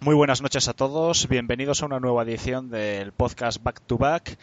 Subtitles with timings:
[0.00, 4.38] Muy buenas noches a todos, bienvenidos a una nueva edición del podcast Back to Back.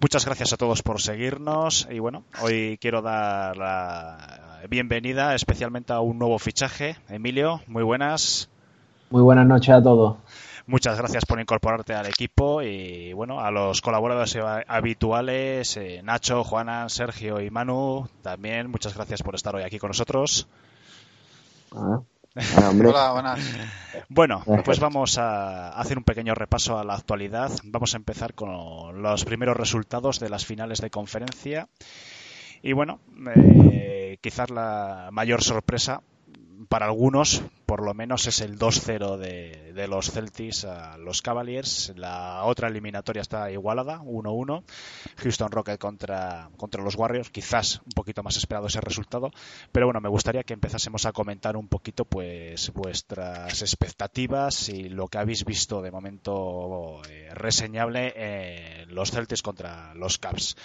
[0.00, 6.00] Muchas gracias a todos por seguirnos y bueno, hoy quiero dar la bienvenida especialmente a
[6.00, 6.96] un nuevo fichaje.
[7.08, 8.48] Emilio, muy buenas.
[9.10, 10.16] Muy buenas noches a todos.
[10.66, 16.88] Muchas gracias por incorporarte al equipo y bueno, a los colaboradores habituales, eh, Nacho, Juana,
[16.88, 20.46] Sergio y Manu, también muchas gracias por estar hoy aquí con nosotros.
[21.72, 22.00] Ah,
[22.34, 23.40] Hola, buenas.
[24.08, 27.52] Bueno, pues vamos a hacer un pequeño repaso a la actualidad.
[27.62, 31.68] Vamos a empezar con los primeros resultados de las finales de conferencia.
[32.60, 32.98] Y bueno,
[33.36, 36.02] eh, quizás la mayor sorpresa
[36.68, 41.92] para algunos, por lo menos, es el 2-0 de, de, los Celtics a los Cavaliers.
[41.96, 44.62] La otra eliminatoria está igualada, 1-1.
[45.16, 47.30] Houston Rocket contra, contra los Warriors.
[47.30, 49.30] Quizás un poquito más esperado ese resultado.
[49.72, 55.08] Pero bueno, me gustaría que empezásemos a comentar un poquito pues vuestras expectativas y lo
[55.08, 60.56] que habéis visto de momento eh, reseñable en los Celtics contra los Cavs.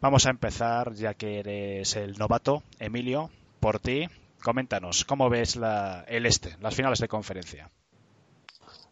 [0.00, 4.08] Vamos a empezar, ya que eres el novato, Emilio, por ti.
[4.44, 7.70] Coméntanos, ¿cómo ves la, el este, las finales de conferencia?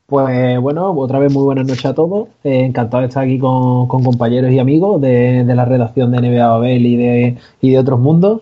[0.07, 2.29] Pues bueno, otra vez muy buenas noches a todos.
[2.43, 6.87] Eh, encantado de estar aquí con, compañeros y amigos de, la redacción de NBA Babel
[6.87, 8.41] y de, y de otros mundos.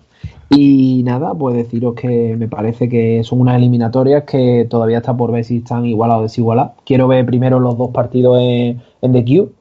[0.51, 5.33] Y nada, pues deciros que me parece que son unas eliminatorias que todavía está por
[5.33, 6.75] ver si están igualadas o desigualadas.
[6.87, 9.53] Quiero ver primero los dos partidos en, en The Q,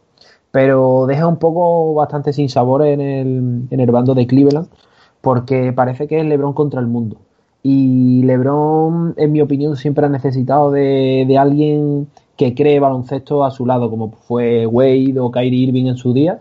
[0.52, 4.68] pero deja un poco bastante sin sabor en el, en el bando de Cleveland,
[5.22, 7.18] porque parece que es LeBron contra el mundo.
[7.62, 13.66] Y LeBron, en mi opinión, siempre ha necesitado de, alguien que cree baloncesto a su
[13.66, 16.40] lado, como fue Wade o Kyrie Irving en su día,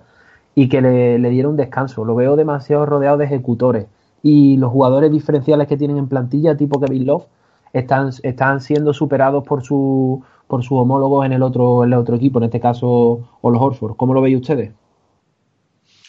[0.54, 2.04] y que le, le diera un descanso.
[2.04, 3.86] Lo veo demasiado rodeado de ejecutores.
[4.22, 7.26] Y los jugadores diferenciales que tienen en plantilla, tipo Kevin Love,
[7.72, 12.16] están, están siendo superados por su por sus homólogos en el otro en el otro
[12.16, 13.96] equipo, en este caso o los Horford.
[13.96, 14.72] ¿Cómo lo veis ustedes?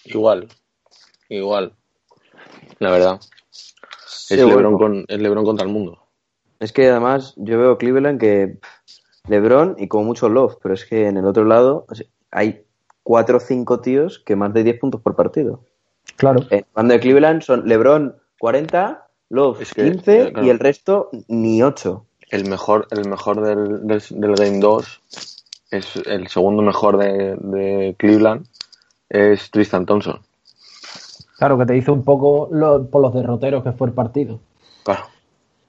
[0.05, 0.47] Igual,
[1.27, 1.73] igual,
[2.79, 3.19] la verdad.
[4.29, 6.05] Sí, es, Lebron con, es Lebron contra el mundo.
[6.59, 8.59] Es que además yo veo Cleveland que
[9.27, 11.87] Lebron y como mucho Love, pero es que en el otro lado
[12.29, 12.63] hay
[13.01, 15.63] cuatro o cinco tíos que más de 10 puntos por partido.
[16.17, 16.41] Claro.
[16.51, 20.45] El bando de Cleveland son Lebron 40, Love es que, 15 eh, claro.
[20.45, 22.05] y el resto ni 8.
[22.29, 25.01] El mejor, el mejor del, del, del Game 2
[25.71, 28.45] es el segundo mejor de, de Cleveland
[29.09, 30.19] es Tristan Thompson.
[31.39, 34.39] Claro, que te dice un poco lo, por los derroteros que fue el partido.
[34.83, 35.03] Claro.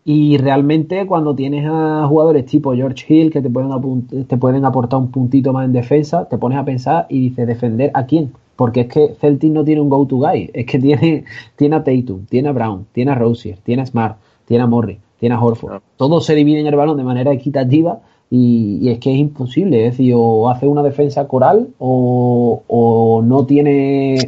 [0.04, 4.98] Y realmente cuando tienes a jugadores tipo George Hill que te pueden, te pueden aportar
[4.98, 8.32] un puntito más en defensa, te pones a pensar y dices, ¿defender a quién?
[8.56, 10.50] Porque es que Celtic no tiene un go-to guy.
[10.52, 14.16] Es que tiene, tiene a Tatum, tiene a Brown, tiene a Rosier, tiene a Smart,
[14.46, 15.70] tiene a Morris, tiene a Horford.
[15.70, 15.84] Claro.
[15.96, 19.86] Todos se dividen el balón de manera equitativa y, y, es que es imposible.
[19.86, 24.18] Es decir, o hace una defensa coral o, o no tiene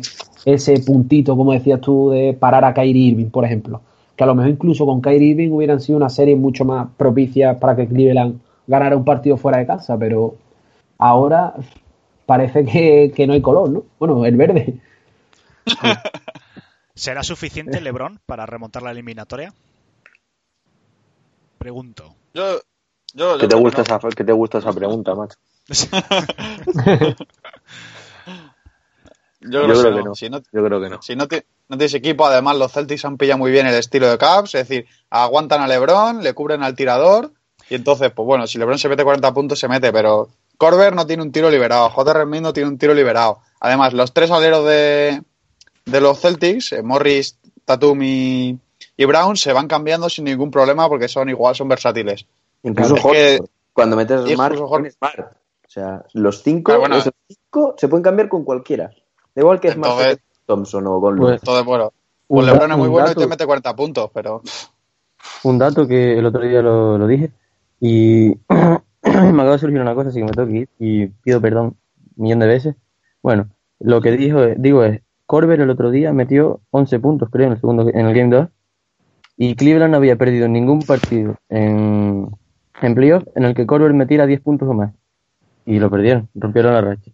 [0.44, 3.80] ese puntito, como decías tú, de parar a Kyrie Irving, por ejemplo.
[4.16, 7.58] Que a lo mejor incluso con Kyrie Irving hubieran sido una serie mucho más propicia
[7.58, 10.36] para que Cleveland ganara un partido fuera de casa, pero
[10.98, 11.54] ahora
[12.26, 13.84] parece que, que no hay color, ¿no?
[13.98, 14.78] Bueno, el verde.
[16.94, 19.54] ¿Será suficiente LeBron para remontar la eliminatoria?
[21.58, 22.14] Pregunto.
[22.34, 22.60] Yo,
[23.14, 23.96] yo, yo ¿Qué, te gusta no.
[23.96, 25.36] esa, ¿Qué te gusta esa pregunta, macho?
[29.42, 30.14] Yo creo, yo creo que, no.
[30.14, 30.38] Si no.
[30.52, 31.02] Yo creo que no.
[31.02, 34.08] Si no, te, no tienes equipo, además los Celtics han pillado muy bien el estilo
[34.08, 37.32] de Caps, es decir, aguantan a LeBron, le cubren al tirador
[37.68, 40.28] y entonces, pues bueno, si LeBron se mete 40 puntos, se mete, pero
[40.58, 42.24] Corber no tiene un tiro liberado, J.R.
[42.24, 43.40] Smith no tiene un tiro liberado.
[43.60, 45.22] Además, los tres aleros de,
[45.86, 48.58] de los Celtics, eh, Morris, Tatum y,
[48.96, 52.26] y, Brown, se van cambiando sin ningún problema porque son igual, son versátiles.
[52.62, 53.40] Incluso es que,
[53.72, 58.28] cuando metes Smart, Smart, o sea, los cinco, ah, bueno, los cinco se pueden cambiar
[58.28, 58.90] con cualquiera.
[59.34, 61.92] Da igual que es entonces, más Thompson o con pues, Entonces, bueno,
[62.26, 64.42] pues LeBron es muy bueno dato, y te mete 40 puntos, pero.
[65.44, 67.30] Un dato que el otro día lo, lo dije
[67.78, 71.40] y me acaba de surgir una cosa, así que me tengo que ir y pido
[71.40, 71.76] perdón
[72.16, 72.76] un millón de veces.
[73.22, 73.48] Bueno,
[73.78, 77.60] lo que dijo, digo es: Corber el otro día metió 11 puntos, creo, en el,
[77.60, 78.48] segundo, en el Game 2
[79.36, 82.30] y Cleveland no había perdido ningún partido en,
[82.80, 84.92] en playoff en el que Corber metiera 10 puntos o más.
[85.64, 87.10] Y lo perdieron, rompieron la racha.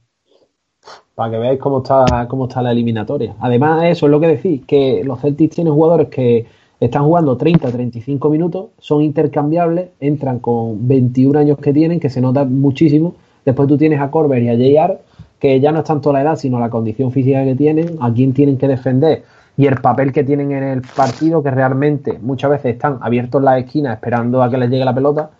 [1.15, 3.35] Para que veáis cómo está, cómo está la eliminatoria.
[3.41, 6.47] Además, eso es lo que decís, que los Celtics tienen jugadores que
[6.81, 12.21] están jugando 30, 35 minutos, son intercambiables, entran con 21 años que tienen, que se
[12.21, 13.15] nota muchísimo.
[13.45, 15.01] Después tú tienes a Corber y a JR,
[15.41, 18.33] que ya no es tanto la edad, sino la condición física que tienen, a quién
[18.33, 19.25] tienen que defender
[19.59, 23.45] y el papel que tienen en el partido, que realmente muchas veces están abiertos en
[23.45, 25.31] la esquina esperando a que les llegue la pelota.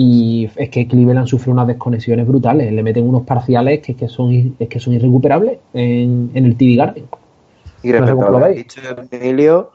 [0.00, 2.72] Y es que Cleveland sufre unas desconexiones brutales.
[2.72, 6.76] Le meten unos parciales que, que son, es que son irrecuperables en, en el TD
[6.76, 7.04] Garden.
[7.82, 8.80] Y No sé respecto a lo que dicho
[9.10, 9.72] Emilio,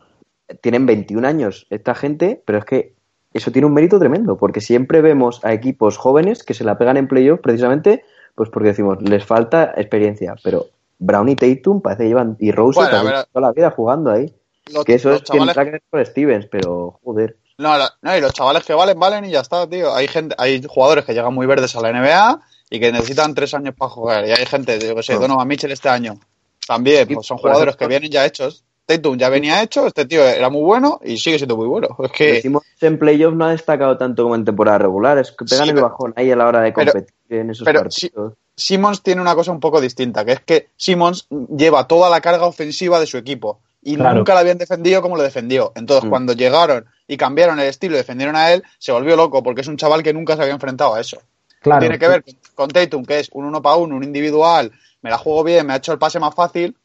[0.61, 2.93] tienen 21 años esta gente, pero es que
[3.33, 6.95] eso tiene un mérito tremendo, porque siempre vemos a equipos jóvenes que se la pegan
[6.95, 8.03] en playoff precisamente
[8.35, 10.67] pues porque decimos, les falta experiencia, pero
[10.99, 14.33] Brown y Tatum parece que llevan, y Rose Bueno, toda la vida jugando ahí.
[14.73, 17.37] Los, que eso es quien chavales, que por Stevens, pero joder.
[17.57, 19.93] No, la- no, y los chavales que valen, valen y ya está, tío.
[19.93, 23.53] Hay gente, hay jugadores que llegan muy verdes a la NBA y que necesitan tres
[23.53, 24.27] años para jugar.
[24.27, 25.17] Y hay gente, yo que sé, Ah.
[25.19, 26.19] Donovan Mitchell este año.
[26.67, 28.63] También, pues son jugadores que vienen ya hechos.
[28.85, 31.87] Tatum ya venía hecho, este tío era muy bueno y sigue siendo muy bueno.
[32.03, 35.45] Es que, Decimos en playoff no ha destacado tanto como en temporada regular, es que
[35.45, 38.33] pegan Sí, el bajón ahí a la hora de pero- competir en esos pero partidos.
[38.57, 42.45] Simmons tiene una cosa un poco distinta, que es que Simmons lleva toda la carga
[42.45, 44.17] ofensiva de su equipo y Claro.
[44.19, 45.71] nunca la habían defendido como lo defendió.
[45.75, 46.09] Entonces, Mm.
[46.09, 49.67] cuando llegaron y cambiaron el estilo y defendieron a él, se volvió loco porque es
[49.67, 51.17] un chaval que nunca se había enfrentado a eso.
[51.61, 52.23] Claro, Tiene que ver
[52.55, 54.71] con, Tatum, que es un uno para uno, un individual,
[55.01, 56.75] me la juego bien, me ha hecho el pase más fácil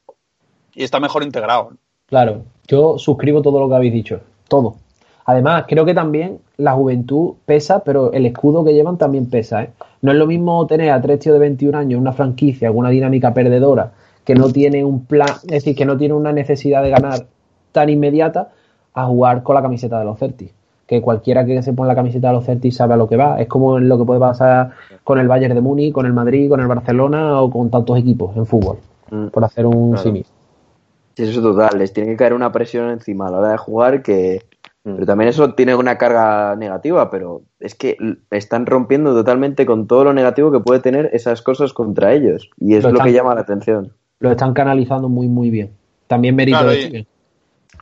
[0.74, 1.72] y está mejor integrado.
[2.06, 4.76] Claro, yo suscribo todo lo que habéis dicho, todo.
[5.24, 9.64] Además, creo que también la juventud pesa, pero el escudo que llevan también pesa.
[9.64, 9.70] ¿eh?
[10.00, 12.90] No es lo mismo tener a tres tíos de 21 años una franquicia con una
[12.90, 13.92] dinámica perdedora
[14.28, 17.24] que no tiene un plan, es decir, que no tiene una necesidad de ganar
[17.72, 18.50] tan inmediata
[18.92, 20.52] a jugar con la camiseta de los Celtics.
[20.86, 23.40] Que cualquiera que se pone la camiseta de los Celtics sabe a lo que va.
[23.40, 24.72] Es como lo que puede pasar
[25.02, 28.36] con el Bayern de Múnich, con el Madrid, con el Barcelona o con tantos equipos
[28.36, 28.76] en fútbol,
[29.10, 29.28] Mm.
[29.28, 30.02] por hacer un Claro.
[30.02, 30.26] símil.
[31.16, 33.56] Sí, eso es total, les tiene que caer una presión encima a la hora de
[33.56, 34.42] jugar que...
[34.84, 34.92] Mm.
[34.92, 37.96] Pero también eso tiene una carga negativa, pero es que
[38.30, 42.50] están rompiendo totalmente con todo lo negativo que puede tener esas cosas contra ellos.
[42.60, 43.94] Y es Lo que llama la atención.
[44.20, 45.70] Lo están canalizando muy, muy bien.
[46.06, 47.06] También mérito Claro, de y-.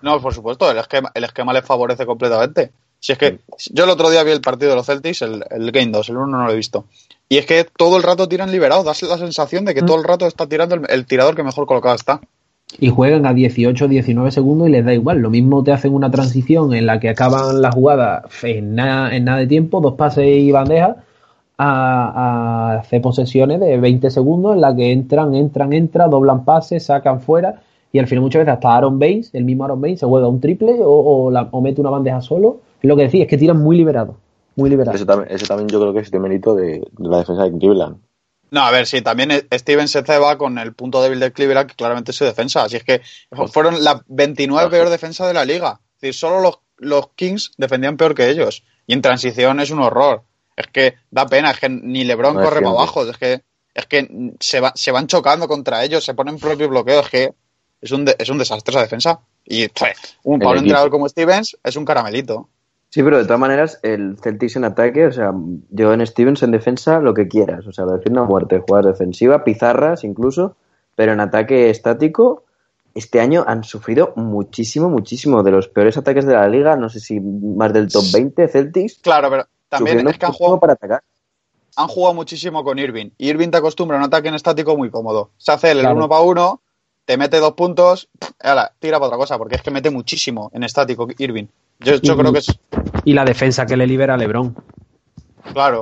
[0.03, 2.71] No, por supuesto, el esquema, el esquema les favorece completamente.
[2.99, 3.39] Si es que
[3.73, 6.17] yo el otro día vi el partido de los Celtics, el, el Game 2, el
[6.17, 6.87] 1 no lo he visto.
[7.29, 9.87] Y es que todo el rato tiran liberados, das la sensación de que Mm.
[9.87, 12.21] todo el rato está tirando el, el tirador que mejor colocado está.
[12.79, 15.19] y juegan a 18, 19 segundos y les da igual.
[15.19, 19.25] Lo mismo te hacen una transición en la que acaban la jugada en nada, en
[19.25, 20.97] nada de tiempo, dos pases y bandejas,
[21.59, 26.85] a, a hacer posesiones de 20 segundos en la que entran, entran, entran, doblan pases,
[26.87, 27.63] sacan fuera
[27.93, 30.41] y al final muchas veces hasta Aaron Baines, el mismo Aaron Baines, se juega un
[30.41, 32.61] triple o, o, la- o mete una bandeja solo.
[32.83, 34.17] Es lo que decía, es que tiran muy liberado,
[34.57, 34.97] muy liberado.
[34.97, 37.57] Eso también, eso también yo creo que es de mérito de, de la defensa de
[37.59, 37.97] Cleveland.
[38.51, 41.75] No, a ver, sí, también Steven se ceba con el punto débil de Cleveland, que
[41.75, 42.65] claramente es su defensa.
[42.65, 43.01] Así es que
[43.49, 45.81] fueron la 29 peor defensa de la liga.
[45.97, 48.63] Es decir, solo los, los Kings defendían peor que ellos.
[48.87, 50.23] Y en transición es un horror.
[50.57, 53.05] Es que da pena, es que ni LeBron No corre para abajo.
[53.09, 53.43] Es que,
[53.75, 57.05] es que se, va- se van chocando contra ellos, se ponen propios bloqueos.
[57.05, 57.35] Es que
[57.81, 59.21] es un, de- es un desastre esa defensa.
[59.45, 59.93] Y pues,
[60.25, 62.49] un, para un entrenador como Stevens es un caramelito.
[62.89, 65.33] Sí, pero de todas maneras, el Celtics en ataque, o sea,
[65.71, 69.45] yo en Stevens en defensa lo que quieras, o sea, defiende a muerte, jugar defensiva,
[69.45, 70.57] pizarras incluso,
[70.95, 72.45] pero en ataque estático,
[72.95, 77.01] este año han sufrido muchísimo, muchísimo, de los peores ataques de la liga, no sé
[77.01, 81.03] si más del top 20 Celtics, Claro, pero también es que han jugado, para atacar.
[81.77, 83.11] han jugado muchísimo con Irving.
[83.19, 85.31] Y Irving te acostumbra a un ataque en estático muy cómodo.
[85.37, 85.97] Se hace el Claro.
[85.97, 86.63] uno para uno,
[87.05, 88.09] te mete dos puntos,
[88.41, 91.47] ala, tira para otra cosa, porque es que mete muchísimo en estático Irving.
[91.81, 92.59] Yo, yo Y- creo que es,
[93.05, 94.57] Y la defensa que le libera a LeBron.
[95.53, 95.81] claro.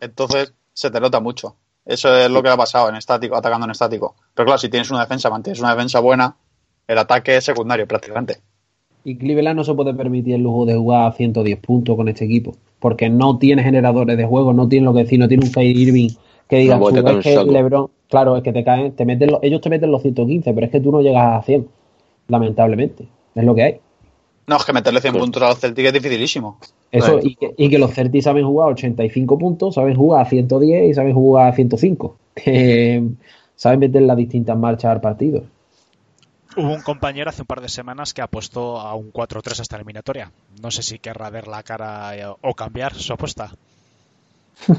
[0.00, 1.56] Entonces se te nota mucho.
[1.84, 4.16] Eso es lo que ha pasado en estático, atacando en estático.
[4.34, 6.36] Pero claro, si tienes una defensa, mantienes una defensa buena,
[6.86, 8.40] el ataque es secundario prácticamente.
[9.08, 12.24] Y Cleveland no se puede permitir el lujo de jugar a 110 puntos con este
[12.24, 15.52] equipo, porque no tiene generadores de juego, no tiene lo que decir, no tiene un
[15.52, 16.08] Kyrie Irving
[16.48, 17.52] que diga, No puede "Tú, tocar es que saco".
[17.52, 20.66] LeBron, claro, es que te caen, te meten los- ellos te meten los 115, pero
[20.66, 21.68] es que tú no llegas a 100,
[22.26, 23.04] lamentablemente,
[23.36, 23.76] es lo que hay.
[24.48, 26.58] No, es que meterle 100 Pues- puntos a los Celtics es dificilísimo.
[26.90, 30.28] Eso, y, que, y que los Celtics saben jugar a 85 puntos, saben jugar a
[30.28, 32.16] 110 y saben jugar a 105.
[32.44, 33.02] Eh,
[33.54, 35.44] saben meter las distintas marchas al partido.
[36.56, 40.32] Hubo un compañero hace un par de semanas que apostó a un 4-3 hasta eliminatoria.
[40.62, 43.50] No sé si querrá ver la cara eh, o cambiar su apuesta.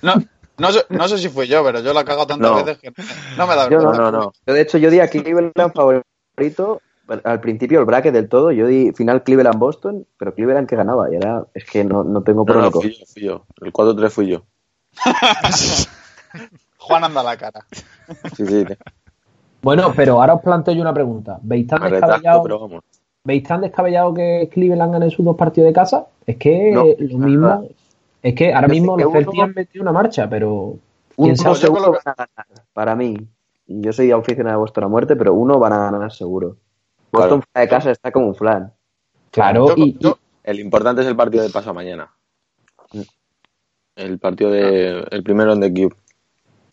[0.00, 0.14] No,
[0.58, 2.64] no, sé, no sé si fui yo, pero yo la cago tantas No.
[2.64, 2.92] veces que
[3.36, 4.02] no me da Yo no, vergüenza.
[4.02, 4.32] no, no.
[4.46, 6.80] Yo, de hecho, yo di a Cleveland favorito
[7.24, 11.16] al principio el bracket del todo, yo di final Cleveland-Boston, pero Cleveland que ganaba, y
[11.16, 13.46] ahora es que no, no tengo por No, no, fui yo, fui yo.
[13.60, 14.44] El 4-3 fui yo.
[16.78, 17.66] Juan anda a la cara.
[18.36, 18.64] Sí, sí.
[19.62, 21.38] Bueno, pero ahora os planteo yo una pregunta.
[21.42, 22.44] ¿Veis tan Me descabellado.
[23.24, 26.06] ¿veis tan descabellado que Cleveland gane sus dos partidos de casa?
[26.26, 27.68] Es que No, lo mismo.
[28.22, 30.52] Es que ahora Yo mismo que los uno- Celtics han metido una marcha, pero.
[31.16, 31.56] Uno ¿Quién sabe?
[31.56, 33.16] seguro van a ganar, para mí.
[33.66, 36.56] Y yo soy aficionado a vuestra muerte, pero uno van a ganar seguro.
[37.10, 37.36] Claro.
[37.36, 38.72] Boston fuera de casa está como un flan.
[39.30, 42.10] Claro, Yo- y, y- yo- El importante es el partido de paso mañana.
[43.96, 45.04] El partido de.
[45.10, 45.96] El primero en The Cube.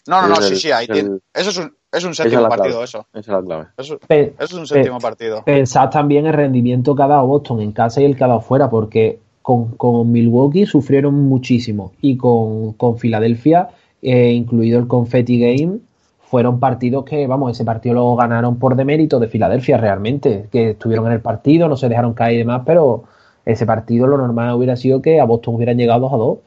[0.08, 2.70] No, no, no, sí, sí, ahí el- tiene- Eso es un, es un séptimo partido,
[2.70, 2.84] clave.
[2.86, 3.08] eso.
[3.14, 3.66] Esa es la clave.
[3.78, 5.44] Eso, pe- eso es un séptimo partido.
[5.44, 8.42] pensad también el rendimiento que ha dado Boston en casa y el que ha dado
[8.42, 13.70] fuera, porque con, con Milwaukee sufrieron muchísimo y con, con Filadelfia,
[14.02, 15.80] eh, incluido el Confetti Game,
[16.22, 21.06] fueron partidos que, vamos, ese partido lo ganaron por demérito de Filadelfia realmente, que estuvieron
[21.08, 23.04] en el partido, no se dejaron caer y demás, pero
[23.46, 26.38] ese partido lo normal hubiera sido que a Boston hubieran llegado 2 a 2.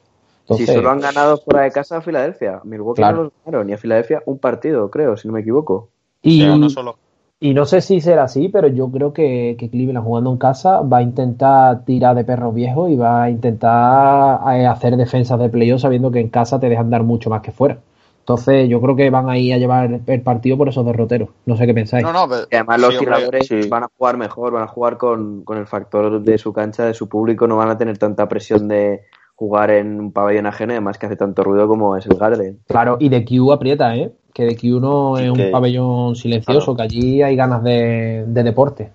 [0.48, 2.60] Entonces, si solo han ganado fuera de casa a Filadelfia.
[2.64, 3.16] Milwaukee Claro.
[3.16, 5.88] no los ganaron, y a Filadelfia un partido, creo, si no me equivoco.
[6.22, 6.96] y, uno solo.
[7.40, 10.80] Y no sé si será así, pero yo creo que, que Cleveland jugando en casa
[10.80, 15.48] va a intentar tirar de perros viejos y va a intentar eh, hacer defensas de
[15.48, 17.78] playoff sabiendo que en casa te dejan dar mucho más que fuera.
[18.20, 21.28] Entonces yo creo que van ahí a llevar el partido por esos derroteros.
[21.46, 22.04] No sé qué pensáis.
[22.04, 23.68] No, no, pero- Y además los sí, tiradores sí.
[23.68, 26.94] van a jugar mejor, van a jugar con, con el factor de su cancha, de
[26.94, 29.02] su público, no van a tener tanta presión de
[29.38, 32.58] jugar en un pabellón ajeno, además que hace tanto ruido como es el Garden.
[32.66, 34.12] Claro, y de Q aprieta, ¿eh?
[34.34, 38.90] Que de Q no es un pabellón silencioso, que allí hay ganas de, de deporte.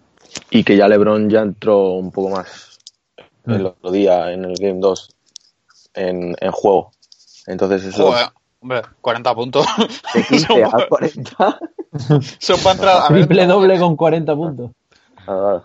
[0.51, 2.69] Y que ya LeBron ya entró un poco más
[3.45, 3.51] Mm.
[3.55, 5.15] el otro día en el Game 2
[5.95, 6.91] en, en juego.
[7.45, 8.07] Entonces eso.
[8.11, 8.27] Joder,
[8.61, 9.65] hombre, 40 puntos.
[10.13, 11.59] De 15 a 40.
[12.39, 14.71] Son para entrar Triple doble con 40 puntos.
[15.27, 15.61] Ah,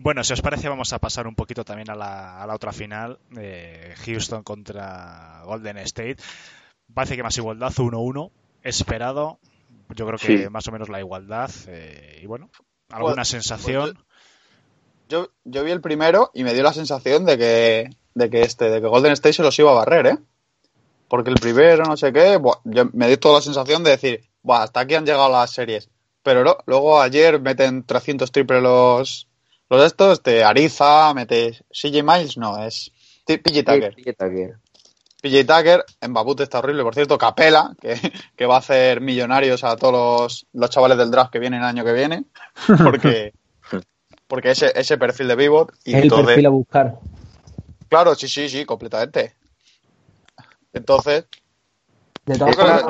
[0.00, 2.72] Bueno, si os parece, vamos a pasar un poquito también a la, a la otra
[2.72, 3.18] final.
[3.36, 6.16] eh, Houston contra Golden State.
[6.94, 8.30] Parece que más igualdad, 1-1.
[8.62, 9.38] Esperado.
[9.94, 10.48] Yo creo que Sí.
[10.50, 11.50] más o menos la igualdad.
[11.66, 12.50] eh, y bueno,
[12.90, 13.98] alguna Pues- sensación.
[15.08, 18.68] Yo, yo vi el primero y me dio la sensación de que, de que este,
[18.68, 20.18] de que Golden State se los iba a barrer, ¿eh?
[21.08, 24.24] Porque el primero, no sé qué, buah, yo- me dio toda la sensación de decir,
[24.42, 25.88] Buah, hasta aquí han llegado las series.
[26.22, 29.26] Pero no, luego ayer meten 300 triples los,
[29.70, 32.92] los estos, de Ariza, mete CJ Miles, no, es
[33.26, 33.94] PJ Tucker.
[33.94, 34.58] PJ Tucker.
[35.20, 37.96] PJ Tucker, en Babut está horrible, por cierto, Capela, que,
[38.36, 41.66] que va a hacer millonarios a todos los, los chavales del draft que vienen el
[41.66, 42.24] año que viene,
[42.84, 43.34] porque,
[44.26, 46.94] porque ese, ese perfil de pivot y Es el perfil a buscar.
[47.88, 49.34] claro, sí, sí, sí, completamente.
[50.72, 51.26] Entonces,
[52.24, 52.84] De todas formas,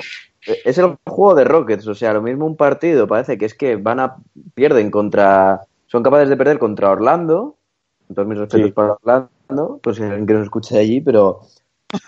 [0.65, 3.77] Es el juego de Rockets, o sea, lo mismo un partido, parece que es que
[3.77, 4.17] van a
[4.55, 7.57] pierden contra, son capaces de perder contra Orlando,
[8.07, 8.73] con todos mis respetos Sí.
[8.73, 11.41] para Orlando, pues si alguien que nos escuche de allí, pero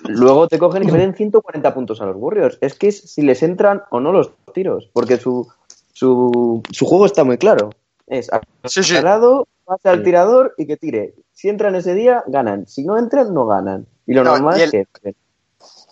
[0.09, 2.59] luego te cogen y te meten 140 puntos a los Warriors.
[2.61, 5.49] Es que es si les entran o no los tiros, porque su,
[5.93, 7.71] su, su juego está muy claro.
[8.07, 8.31] Es
[8.65, 10.05] sí, sí, agarrado, pase al Sí.
[10.05, 11.15] tirador y que tire.
[11.33, 12.67] Si entran ese día, ganan.
[12.67, 13.87] Si no entran, no ganan.
[14.07, 14.87] Y lo No, normal y es que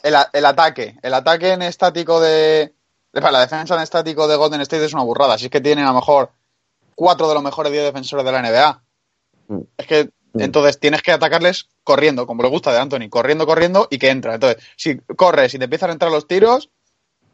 [0.02, 2.72] el, el ataque, el ataque en estático de,
[3.12, 5.38] de- para la defensa en estático de Golden State es una burrada.
[5.38, 6.30] Si es que tienen a lo mejor
[6.98, 8.82] cuatro de los mejores 10 defensores de la NBA.
[9.46, 9.60] Mm.
[9.78, 10.40] Es que Mm.
[10.42, 14.34] entonces tienes que atacarles corriendo, como le gusta de Anthony, corriendo, corriendo y que entra.
[14.34, 16.70] Entonces, si corres y te empiezan a entrar los tiros,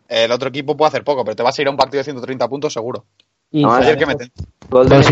[0.09, 2.05] el otro equipo puede hacer poco, pero te vas a ir a un partido de
[2.05, 3.05] 130 puntos seguro.
[3.51, 4.31] y No, Ayer que meten.
[4.71, 5.03] Golden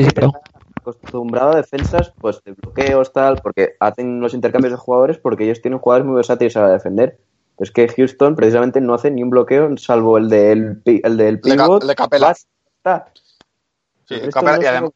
[0.80, 5.60] acostumbrado a defensas pues de bloqueos tal porque hacen los intercambios de jugadores porque ellos
[5.62, 7.18] tienen jugadores muy versátiles a defender
[7.56, 11.56] pues que Houston precisamente no hace ni un bloqueo salvo el del el del Le
[11.56, 12.26] ca- pivot le capela.
[12.28, 13.12] basta.
[14.20, 14.90] Sí, no y además,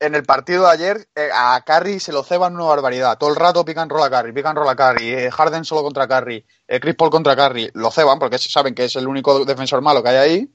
[0.00, 3.18] en el partido de ayer, eh, a Curry se lo ceban una barbaridad.
[3.18, 5.10] Todo el rato pican roll a Curry, pican roll a Curry.
[5.10, 7.70] eh, Harden solo contra Curry, eh, Chris Paul contra Curry.
[7.74, 10.50] Lo ceban porque saben que es el único defensor malo que hay ahí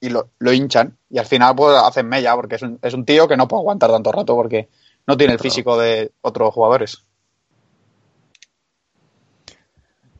[0.00, 0.96] y lo, lo hinchan.
[1.10, 3.62] Y al final pues hacen mella porque es un, es un tío que no puede
[3.62, 4.68] aguantar tanto rato porque
[5.08, 7.04] no tiene el físico de otros jugadores.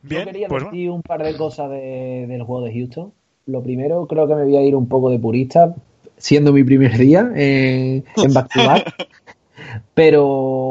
[0.03, 0.71] Yo Bien, quería pues bueno.
[0.77, 3.13] decir un par de cosas de- del juego de Houston.
[3.47, 5.73] Lo primero, creo que me voy a ir un poco de purista,
[6.17, 8.93] siendo mi primer día en, en back to back.
[9.93, 10.23] Pero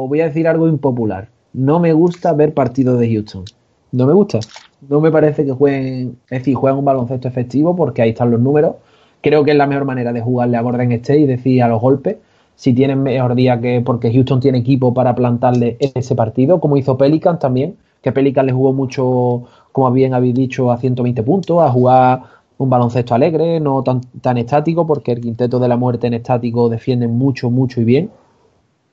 [0.07, 1.29] voy a decir algo impopular.
[1.53, 3.45] No me gusta ver partidos de Houston.
[3.91, 4.39] No me gusta.
[4.87, 8.39] No me parece que jueguen, es decir, juegan un baloncesto efectivo porque ahí están los
[8.39, 8.75] números.
[9.21, 11.81] Creo que es la mejor manera de jugarle a Golden State y decir a los
[11.81, 12.17] golpes
[12.55, 16.97] si tienen mejor día que porque Houston tiene equipo para plantarle ese partido, como hizo
[16.97, 21.69] Pelican también, que Pelican le jugó mucho, como bien habéis dicho, a 120 puntos, a
[21.69, 22.21] jugar
[22.57, 26.69] un baloncesto alegre, no tan, tan estático, porque el quinteto de la muerte en estático
[26.69, 28.09] defiende mucho, mucho y bien.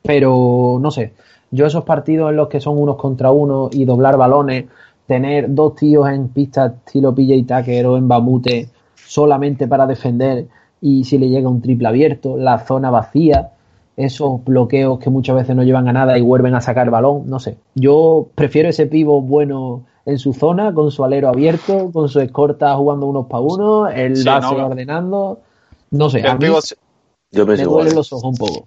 [0.02, 1.12] Pero no sé,
[1.50, 4.64] yo esos partidos en los que son unos contra uno y doblar balones,
[5.06, 10.46] tener dos tíos en pista estilo PJ Tucker o en Bamute solamente para defender
[10.80, 13.50] y si le llega un triple abierto, la zona vacía,
[13.96, 17.38] esos bloqueos que muchas veces no llevan a nada y vuelven a sacar balón, no
[17.38, 17.58] sé.
[17.74, 22.74] Yo prefiero ese pivo bueno en su zona, con su alero abierto, con su escorta
[22.76, 25.40] jugando unos para uno, el Sí, base no, ordenando.
[25.90, 26.58] No sé, a mí pivo,
[27.30, 27.94] Yo me duelen igual.
[27.94, 28.66] los ojos un poco.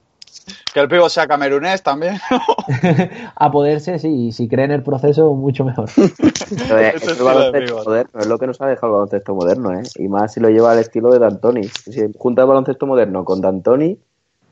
[0.74, 2.18] que el pivo sea camerunés también.
[3.36, 5.90] a poderse, sí, y si cree en el proceso, mucho mejor.
[5.96, 9.84] Pero es, el baloncesto moderno, es lo que nos ha dejado el baloncesto moderno, ¿eh?
[9.96, 11.64] Y más si lo lleva al estilo de D'Antoni.
[11.64, 13.98] Si junta el baloncesto moderno con D'Antoni,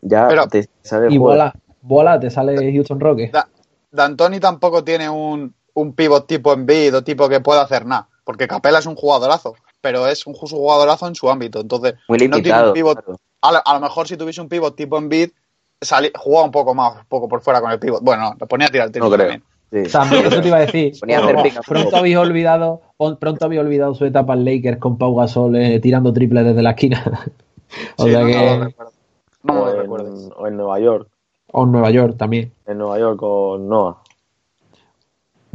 [0.01, 3.31] ya Pero- te sale el Y bola, bola, te sale Houston Rockets.
[3.31, 3.47] Da-
[3.91, 8.07] D'Antoni tampoco tiene un, un pivot tipo Embiid o tipo que pueda hacer nada.
[8.23, 11.59] Porque Capela es un jugadorazo, pero es un ju- jugadorazo en su ámbito.
[11.61, 12.67] Entonces, Muy no tiene limitado.
[12.69, 13.03] un pivot.
[13.03, 13.19] claro.
[13.41, 15.31] A, lo- a lo mejor si tuviese un pivot tipo Embiid,
[16.15, 18.01] jugaba un poco más, un poco por fuera con el pivot.
[18.01, 19.27] Bueno, lo ponía a tirar el tiro No creo.
[19.29, 19.43] también.
[19.85, 19.91] Sí.
[19.91, 20.93] También, eso te iba a decir.
[20.99, 21.99] Ponía a hacer pick and pronto pop.
[21.99, 22.81] habéis olvidado,
[23.19, 26.69] pronto habéis olvidado su etapa en Lakers con Pau Gasol eh, tirando triples desde la
[26.71, 27.03] esquina.
[27.97, 28.91] o Sí, sea no, que, no lo recuerdo.
[29.41, 29.69] No me o,
[30.07, 31.07] en, o en Nueva York.
[31.51, 32.53] o en Nueva York también.
[32.67, 33.97] En Nueva York con Noah.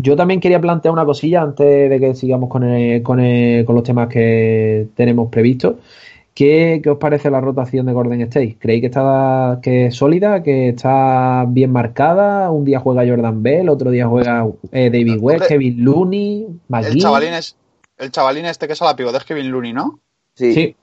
[0.01, 3.75] Yo también quería plantear una cosilla antes de que sigamos con, el- con, el- con
[3.75, 5.75] los temas que tenemos previstos.
[6.35, 8.57] ¿Qué, qué os parece la rotación de Golden State?
[8.61, 12.53] ¿Creéis que está que es sólida, que está bien marcada?
[12.53, 17.01] Un día juega Jordan Bell, otro día juega eh, David West, Kevin Looney, El McGee.
[17.01, 17.57] chavalín, es,
[17.97, 19.99] el chavalín este que es a la pivot es Kevin Looney, ¿no?
[20.37, 20.55] Sí.
[20.55, 20.77] Sí,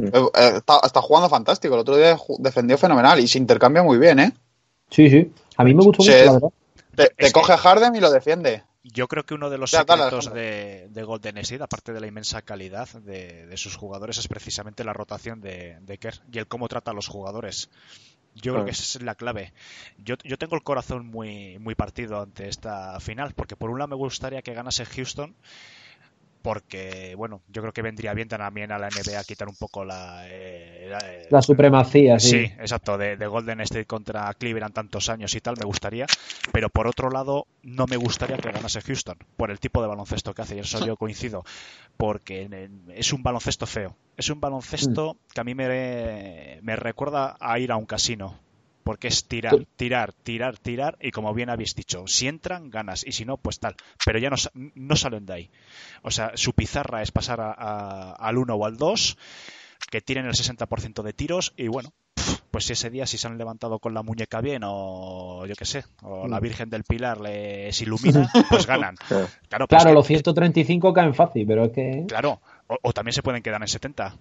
[0.00, 1.74] Eh, eh, está, está jugando fantástico.
[1.74, 4.32] El otro día defendió fenomenal y se intercambia muy bien, ¿eh?
[4.90, 5.28] sí, sí.
[5.56, 6.10] A mí me gustó Sí.
[6.12, 6.48] mucho, la verdad.
[6.96, 8.62] Te, coge a Harden y lo defiende.
[8.82, 12.06] Yo creo que uno de los Ya, secretos de, de Golden State, aparte de la
[12.06, 16.46] inmensa calidad de, de sus jugadores, es precisamente la rotación de, de Kerr y el
[16.46, 17.70] cómo trata a los jugadores.
[18.34, 18.64] Yo creo Ah.
[18.66, 19.52] que esa es la clave.
[19.96, 23.88] Yo, yo tengo el corazón muy, muy partido ante esta final, porque por un lado
[23.88, 25.34] me gustaría que ganase Houston,
[26.44, 30.24] porque, bueno, yo creo que vendría bien también a la NBA quitar un poco la...
[30.28, 32.28] eh, la- La supremacía, sí.
[32.46, 36.10] Sí, exacto, de, de Golden State contra Cleveland tantos años y tal, me gustaría,
[36.52, 40.34] pero por otro lado, no me gustaría que ganase Houston, por el tipo de baloncesto
[40.34, 41.44] que hace, y eso yo coincido,
[41.96, 47.58] porque es un baloncesto feo, es un baloncesto que a mí me, me recuerda a
[47.58, 48.43] ir a un casino,
[48.84, 53.12] porque es tirar, tirar, tirar, tirar, y como bien habéis dicho, si entran, ganas, y
[53.12, 54.36] si no, pues tal, pero ya no,
[54.74, 55.50] no salen de ahí.
[56.02, 59.16] O sea, su pizarra es pasar a- a- al 1 o al 2,
[59.90, 61.92] que tienen el 60% de tiros y bueno,
[62.50, 65.64] pues si ese día si se han levantado con la muñeca bien o yo qué
[65.64, 68.94] sé, o la Virgen del Pilar les ilumina, pues ganan.
[69.08, 69.28] Claro.
[69.48, 73.12] Claro, pues Claro, que- los 135 caen fácil, pero es que, claro, o, o también
[73.12, 74.16] se pueden quedar en 70.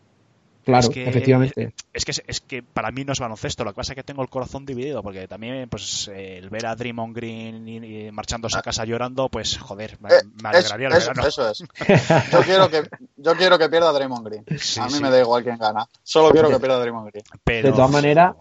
[0.63, 1.73] Claro, es que- efectivamente.
[1.93, 4.21] Es que, es que para mí no es baloncesto, lo que pasa es que tengo
[4.21, 8.61] el corazón dividido, porque también pues el ver a Draymond Green y, y marchándose a
[8.61, 11.27] casa llorando, pues joder, me, Eh, me alegraría el es- verano.
[11.27, 11.59] eso es.
[12.31, 12.83] Yo quiero que,
[13.17, 14.43] yo quiero que pierda Draymond Green.
[14.57, 15.01] Sí, a mí sí.
[15.01, 15.87] me da igual quién gana.
[16.03, 17.25] Solo quiero que pierda Draymond Green.
[17.43, 18.35] Pero, De todas maneras,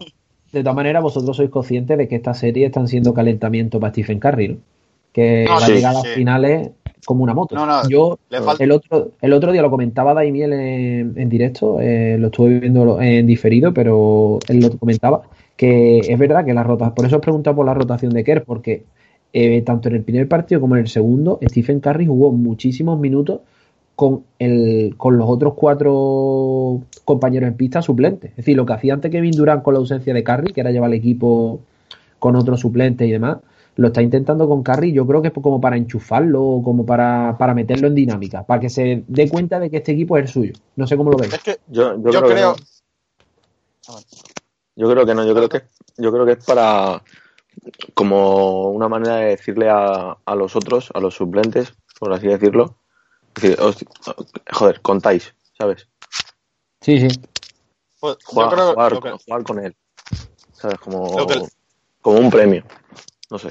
[0.51, 4.19] de todas maneras, vosotros sois conscientes de que esta serie están siendo calentamiento para Stephen
[4.19, 4.57] Curry, ¿no?
[5.13, 6.09] Que No, va sí, a llegar a las sí.
[6.09, 6.71] finales
[7.05, 7.55] como una moto.
[7.55, 8.17] No, no, Yo
[8.59, 12.99] el otro el otro día lo comentaba Daimiel en, en directo, eh, lo estuve viendo
[13.01, 15.23] en diferido, pero él lo comentaba
[15.55, 18.43] que es verdad que la rota, por eso os preguntaba por la rotación de Kerr,
[18.43, 18.83] porque
[19.33, 23.41] eh, tanto en el primer partido como en el segundo, Stephen Curry jugó muchísimos minutos
[23.95, 28.31] con el con los otros cuatro compañeros en pista suplentes.
[28.31, 30.71] Es decir, lo que hacía antes Kevin Durant con la ausencia de Curry, que era
[30.71, 31.59] llevar el equipo
[32.17, 33.37] con otros suplentes y demás,
[33.75, 37.53] lo está intentando con Curry, yo creo que es como para enchufarlo, como para, para
[37.53, 40.53] meterlo en dinámica, para que se dé cuenta de que este equipo es el suyo.
[40.75, 41.33] No sé cómo lo veis.
[41.33, 42.55] Es que Yo, yo, yo creo, creo.
[42.55, 42.61] Que
[43.91, 43.99] no.
[44.75, 45.25] Yo creo que no.
[45.25, 45.61] Yo creo que,
[45.97, 47.01] yo creo que es para
[47.93, 52.75] como una manera de decirle a, a los otros, a los suplentes, por así decirlo.
[53.35, 53.87] Es decir, "Hosti-
[54.51, 55.87] joder, contáis, ¿sabes?
[56.81, 57.07] Sí, sí.
[57.99, 59.75] pues, yo Jugar, creo jugar, lo que- jugar con él.
[60.53, 60.79] ¿Sabes?
[60.79, 61.07] Como,
[62.01, 62.63] como un premio.
[63.33, 63.49] No sé.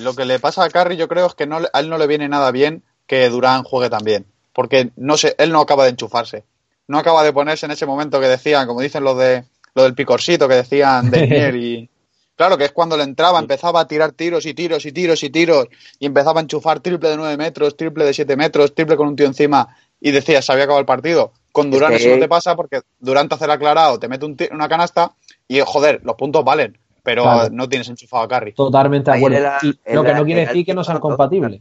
[0.00, 2.06] Lo que le pasa a Curry, yo creo, es que no, a él no le
[2.06, 4.24] viene nada bien que Durán juegue también.
[4.54, 6.44] Porque no sé, él no acaba de enchufarse.
[6.88, 9.94] No acaba de ponerse en ese momento que decían, como dicen los de lo del
[9.94, 11.90] picorcito que decían de y.
[12.36, 15.30] Claro, que es cuando le entraba, empezaba a tirar tiros y tiros y tiros y
[15.30, 15.68] tiros,
[16.00, 19.14] y empezaba a enchufar triple de 9 metros, triple de 7 metros, triple con un
[19.14, 21.32] tío encima, y decía, se había acabado el partido.
[21.52, 24.24] Con Durán que- eso no te pasa porque Durán te hace el aclarado, te mete
[24.26, 25.12] un una canasta,
[25.46, 27.48] y joder, los puntos valen, pero Claro.
[27.52, 28.52] no tienes enchufado a Curry.
[28.54, 29.36] Totalmente de acuerdo.
[29.38, 31.00] era- Y lo que no quiere decir que no sean ¿no?
[31.02, 31.60] compatibles.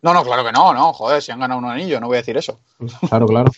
[0.00, 2.20] No, no, claro que no, no, joder, si han ganado un anillo, no voy a
[2.20, 2.58] decir eso.
[3.10, 3.50] Claro, claro.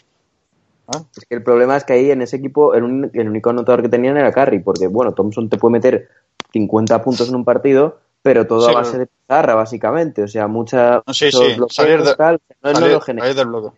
[1.16, 3.82] Es que el problema es que ahí en ese equipo el, un- el único anotador
[3.82, 6.08] que tenían era Curry, porque bueno, Thompson te puede meter
[6.52, 10.22] 50 puntos en un partido, pero todo Sí, a base de pizarra, básicamente.
[10.24, 11.02] O sea, mucha.
[11.12, 13.76] Sí, sí, bloqueos, salir de- tal, no, no salir, salir del bloque.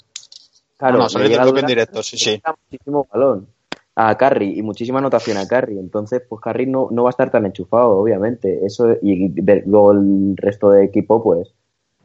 [0.77, 2.43] Claro, no, le salir del bloque en directo, sí, sí.
[2.71, 3.47] muchísimo balón
[3.97, 5.79] a Curry y muchísima anotación a Curry.
[5.79, 8.65] Entonces, pues Curry no, no va a estar tan enchufado, obviamente.
[8.67, 11.53] Eso y de- luego el resto de equipo, pues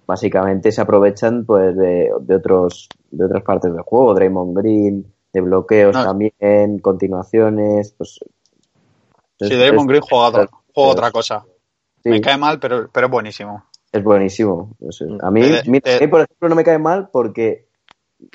[0.06, 5.42] básicamente se aprovechan pues de, de otros de otras partes del juego, Draymond Green, de
[5.42, 6.04] bloqueos No.
[6.04, 8.20] también, continuaciones, pues
[9.40, 11.46] Sí, Draymond Green juega, otra- juega otra cosa.
[12.04, 13.64] sí, Me cae mal, pero, pero es buenísimo.
[13.92, 14.76] es buenísimo.
[14.90, 17.68] Sea, a mí, a mí, por ejemplo, no me cae mal porque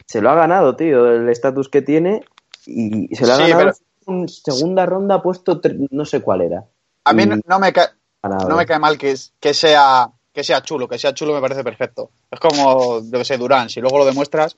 [0.06, 2.24] se lo ha ganado, tío, el estatus que tiene
[2.66, 3.58] y se lo ha Sí, ganado
[4.06, 6.64] pero- en segunda ronda, ha puesto no sé cuál era.
[7.04, 7.88] A mí Y no, no me cae,
[8.22, 11.40] no me cae mal que, es- que sea que sea chulo, que sea chulo me
[11.40, 12.10] parece perfecto.
[12.30, 14.56] Es como, yo que sé, Durán, si luego lo demuestras,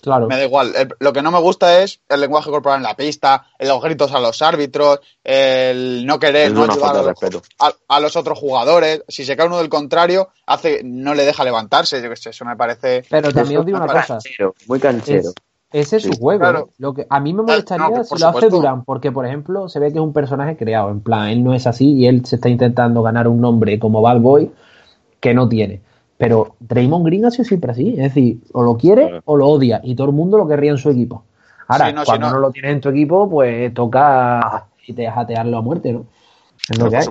[0.00, 0.28] Claro.
[0.28, 0.72] me da igual.
[0.76, 4.12] El- lo que no me gusta es el lenguaje corporal en la pista, los gritos
[4.12, 7.42] a los árbitros, el no querer, Es no ayudar falta a de los, respeto.
[7.58, 9.02] a, a los otros jugadores.
[9.08, 12.00] Si se cae uno del contrario, hace no le deja levantarse.
[12.00, 13.02] Yo que sé, eso me parece...
[13.10, 14.06] Pero también os digo una cosa.
[14.06, 15.30] Canchero, muy canchero.
[15.30, 15.34] Es-
[15.72, 16.40] ese es su juego.
[16.40, 16.68] claro.
[16.70, 16.74] ¿eh?
[16.78, 18.48] Lo que, a mí me Ah, molestaría no, si lo hace.
[18.48, 20.90] Durán, porque, por ejemplo, se ve que es un personaje creado.
[20.90, 24.00] En plan, él no es así y él se está intentando ganar un nombre como
[24.02, 24.52] Bad Boy
[25.20, 25.80] que no tiene.
[26.18, 27.90] Pero Draymond Green ha sido siempre así.
[27.90, 29.22] Es decir, o lo quiere Claro.
[29.26, 29.80] o lo odia.
[29.84, 31.24] Y todo el mundo lo querría en su equipo.
[31.68, 32.34] Ahora, Sí, no, sí, cuando no.
[32.34, 32.40] no.
[32.40, 36.06] lo tienes en tu equipo, pues toca y te jatearlo a muerte, ¿no?
[36.70, 37.06] Es lo que hay.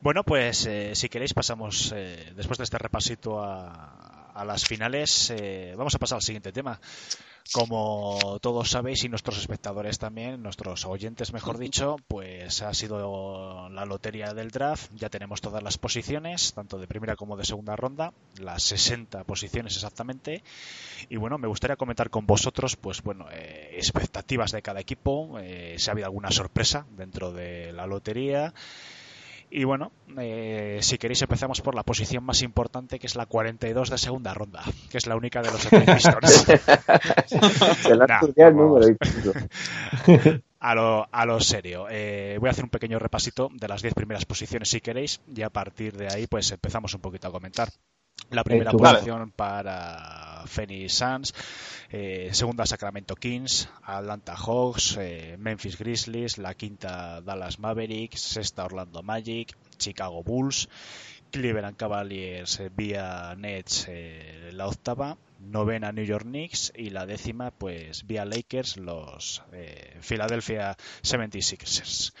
[0.00, 4.09] Bueno, pues eh, si queréis pasamos, eh, después de este repasito a,
[4.40, 6.80] a las finales, eh, vamos a pasar al siguiente tema.
[7.52, 13.84] Como todos sabéis y nuestros espectadores también, nuestros oyentes mejor dicho, pues ha sido la
[13.84, 14.92] lotería del draft.
[14.94, 19.74] Ya tenemos todas las posiciones, tanto de primera como de segunda ronda, las 60 posiciones
[19.74, 20.42] exactamente.
[21.08, 25.74] Y bueno, me gustaría comentar con vosotros, pues bueno, eh, expectativas de cada equipo, eh,
[25.76, 28.54] si ha habido alguna sorpresa dentro de la lotería.
[29.50, 33.90] Y bueno, eh, si queréis empezamos por la posición más importante, que es la 42
[33.90, 36.46] de segunda ronda, que es la única de los Pistons.
[37.82, 38.86] Se le ha Nah, el número.
[40.62, 41.86] A lo, a lo serio.
[41.88, 45.40] Eh, voy a hacer un pequeño repasito de las 10 primeras posiciones si queréis y
[45.40, 47.70] a partir de ahí pues empezamos un poquito a comentar.
[48.28, 51.34] La primera posición para Phoenix Suns,
[51.90, 59.02] eh, segunda Sacramento Kings, Atlanta Hawks, eh, Memphis Grizzlies, la quinta Dallas Mavericks, sexta Orlando
[59.02, 60.68] Magic, Chicago Bulls,
[61.30, 63.88] Cleveland Cavaliers eh, vía Nets
[64.52, 69.42] la octava, novena New York Knicks y la décima pues vía Lakers los
[70.00, 72.12] Philadelphia 76ers.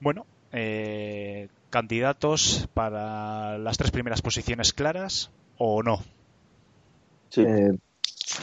[0.00, 6.02] Bueno, eh, candidatos para las tres primeras posiciones claras o no.
[7.30, 7.42] Sí.
[7.42, 7.72] Eh,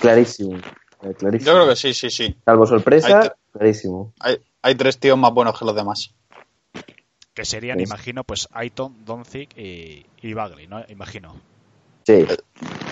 [0.02, 0.58] clarísimo.
[0.58, 1.52] eh, clarísimo.
[1.52, 2.36] Yo creo que sí, sí, sí.
[2.46, 4.14] Salvo sorpresa, Hay clarísimo.
[4.20, 6.14] Hay, hay tres tíos más buenos que los demás.
[7.34, 10.84] Que serían, imagino, pues Aiton, Doncic y, y Bagley, ¿no?
[10.90, 11.34] Imagino.
[12.06, 12.26] Sí.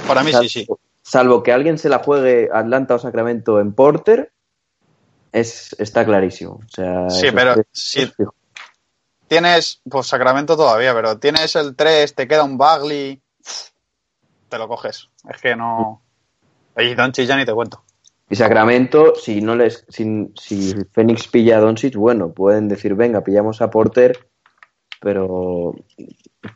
[0.08, 0.68] Para mí Salvo, sí, sí.
[1.02, 4.32] salvo que alguien se la juegue Atlanta o Sacramento en Porter,
[5.34, 6.62] es, está clarísimo.
[6.66, 8.14] O sea, Sí, pero es- es.
[9.30, 13.22] Tienes, pues Sacramento todavía, pero tienes el 3, te queda un Bagley,
[14.50, 15.08] te lo coges.
[15.32, 16.02] Es que no.
[16.76, 17.84] Y Doncic ya ni te cuento.
[18.28, 23.24] Y Sacramento, si no les, si, si Phoenix pilla a Doncic, bueno, pueden decir, venga,
[23.24, 24.18] pillamos a Porter,
[25.00, 25.76] pero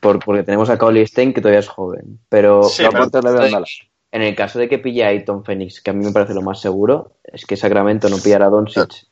[0.01, 2.19] por, porque tenemos a Cowley Stein que todavía es joven.
[2.27, 3.63] Pero, Sí, Porter le
[4.11, 6.41] en el caso de que pille a Ayton Phoenix, que a mí me parece lo
[6.41, 9.07] más seguro, es que Sacramento no pillara a Doncic.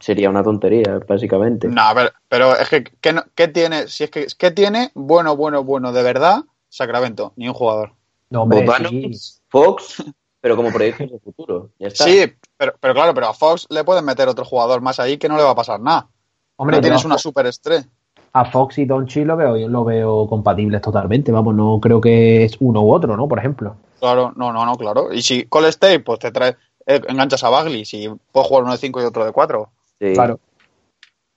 [0.00, 1.68] Sería una tontería, básicamente.
[1.68, 3.88] No, a ver, pero es que, ¿qué, no- qué tiene?
[3.88, 7.32] Si es que, ¿qué tiene bueno, bueno, bueno de verdad Sacramento?
[7.36, 7.92] Ni un jugador.
[8.30, 9.40] No, hombre, Bogdanovic, sí.
[9.48, 10.04] Fox,
[10.40, 11.70] pero como proyectos de futuro.
[11.78, 12.04] Ya está.
[12.04, 15.28] Sí, pero, pero claro, pero a Fox le pueden meter otro jugador más ahí que
[15.28, 16.08] no le va a pasar nada.
[16.56, 17.86] Hombre, no tienes una a, Fo- superestrella.
[18.34, 21.32] a Fox y Donchi lo veo, lo veo compatibles totalmente.
[21.32, 23.26] Vamos, no creo que es uno u otro, ¿no?
[23.26, 23.76] Por ejemplo.
[23.98, 25.12] Claro, no, no, no, claro.
[25.12, 26.56] Y si Cole State, pues te trae,
[26.96, 27.84] enganchas a Bagley.
[27.84, 29.68] Si puedes jugar uno de 5 y otro de 4.
[30.00, 30.12] Sí.
[30.14, 30.38] Claro.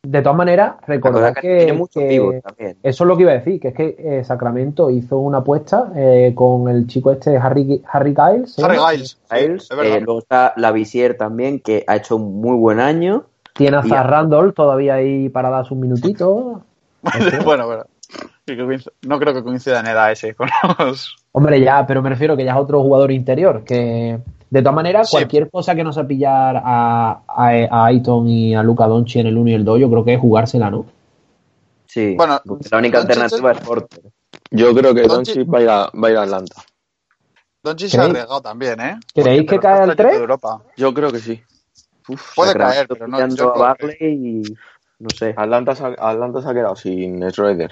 [0.06, 2.42] De todas maneras, recordad que, tiene mucho que-
[2.84, 5.94] eso es lo que iba a decir, que es que eh, Sacramento hizo una apuesta
[5.96, 8.52] eh, con el chico este Harry, Harry Giles.
[8.54, 8.78] ¿se Harry?
[8.78, 9.18] Giles.
[9.30, 9.98] sí, Giles, es verdad.
[9.98, 13.24] eh, luego está la Visier también, que ha hecho un muy buen año.
[13.56, 16.58] Tiene a Randolph todavía ahí para dar sus minutitos.
[17.46, 17.70] bueno,
[18.48, 21.16] coinc- no creo que coincida en edad ese con los...
[21.32, 23.64] Hombre, ya, pero me refiero que ya es otro jugador interior.
[23.64, 24.20] Que
[24.54, 25.16] de todas maneras, Sí.
[25.18, 29.28] cualquier cosa que no sea pillar a, a, a Aiton y a Luca Doncic en
[29.28, 30.86] el 1 y el 2, yo creo que es jugársela, ¿no?
[31.88, 32.40] Sí, Bueno,
[32.72, 34.02] la única alternativa es Porter.
[34.52, 36.56] Yo creo que Doncic- Doncic va a ir a, va a ir a Atlanta.
[37.64, 39.00] Doncic se ha arriesgado también, ¿eh?
[39.16, 40.14] ¿Creéis que cae al está equipo 3?
[40.18, 40.62] de Europa.
[40.78, 41.42] Yo creo que sí.
[42.10, 44.44] Uf, Puede caer, pero no, yo a creo Bagley y
[45.00, 45.34] no sé.
[45.36, 47.72] Atlanta, se ha- Atlanta se ha quedado sin Schroeder.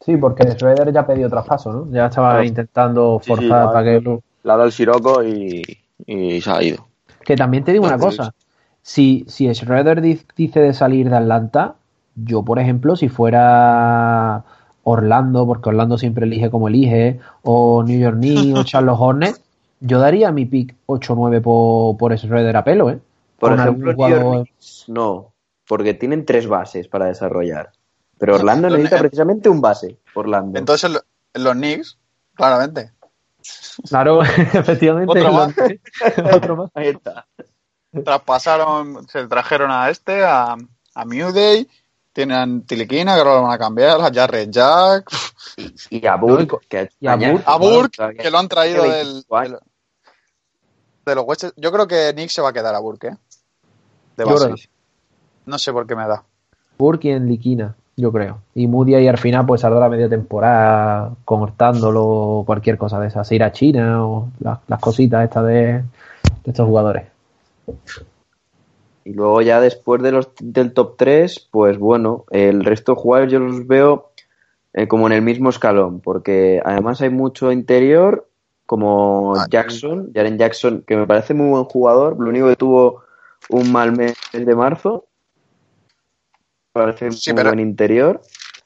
[0.00, 1.90] Sí, porque Schroeder ya pidió traspaso, ¿no?
[1.90, 4.00] Ya estaba intentando Sí, sí, forzar va- para que
[4.46, 5.62] Le ha dado el Siroco y,
[6.06, 6.86] y se ha ido.
[7.24, 8.32] Que también te digo una cosa.
[8.80, 11.74] Si, si Schroeder di- dice de salir de Atlanta,
[12.14, 14.44] yo, por ejemplo, si fuera
[14.84, 19.40] Orlando, porque Orlando siempre elige como elige, o New York Knicks o Charlotte Hornets,
[19.80, 23.00] yo daría mi pick 8-9 por, por Schroeder a pelo, ¿eh?
[23.40, 25.32] Por Con ejemplo, algún New York jugador- Knicks, no,
[25.66, 27.72] porque tienen tres bases para desarrollar.
[28.18, 29.96] Pero Orlando necesita precisamente un base.
[30.14, 30.56] Orlando.
[30.58, 31.00] Entonces, en lo-
[31.34, 31.98] en los Knicks,
[32.34, 32.92] claramente.
[33.88, 34.22] Claro,
[34.54, 35.10] efectivamente.
[35.20, 35.54] Otro más.
[36.34, 36.70] Otro más.
[36.74, 37.26] Ahí está.
[38.04, 40.56] Traspasaron, se trajeron a este, a,
[40.94, 41.66] a Mewday,
[42.12, 45.10] tienen Tiliquina, que ahora lo van a cambiar, a Jarrett Jack,
[45.90, 48.22] Y a Burke, que y a Burke, a Burke, todavía.
[48.22, 49.50] que lo han traído del, 25 años.
[49.52, 49.60] del-
[51.06, 51.44] de los West.
[51.56, 53.16] Yo creo que Nick se va a quedar a Burke, ¿eh?
[54.16, 54.68] De base.
[55.46, 56.24] No sé por qué me da.
[56.78, 58.40] Burke y en Liquina, yo creo.
[58.54, 63.30] Y Moody ahí al final pues saldrá media temporada cortándolo o cualquier cosa de esas.
[63.32, 65.82] Ir a China o las, las cositas estas de, de
[66.44, 67.04] estos jugadores.
[69.04, 73.32] Y luego ya después de los del top 3, pues bueno, el resto de jugadores
[73.32, 74.10] yo los veo
[74.74, 78.28] eh, como en el mismo escalón, porque además hay mucho interior,
[78.66, 83.04] como Ah, Jackson, Jaren Jackson, que me parece muy buen jugador, lo único que tuvo
[83.48, 85.05] un mal mes de marzo,
[86.76, 88.20] parece Sí, muy pero- buen interior.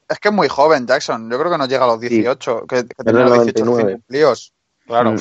[0.08, 1.30] Es que es muy joven, Jackson.
[1.30, 3.82] Yo creo que no llega a los 18, que, que tenía del los 18 99.
[3.82, 4.52] recién cumplidos.
[4.86, 5.12] Claro.
[5.12, 5.16] Mm.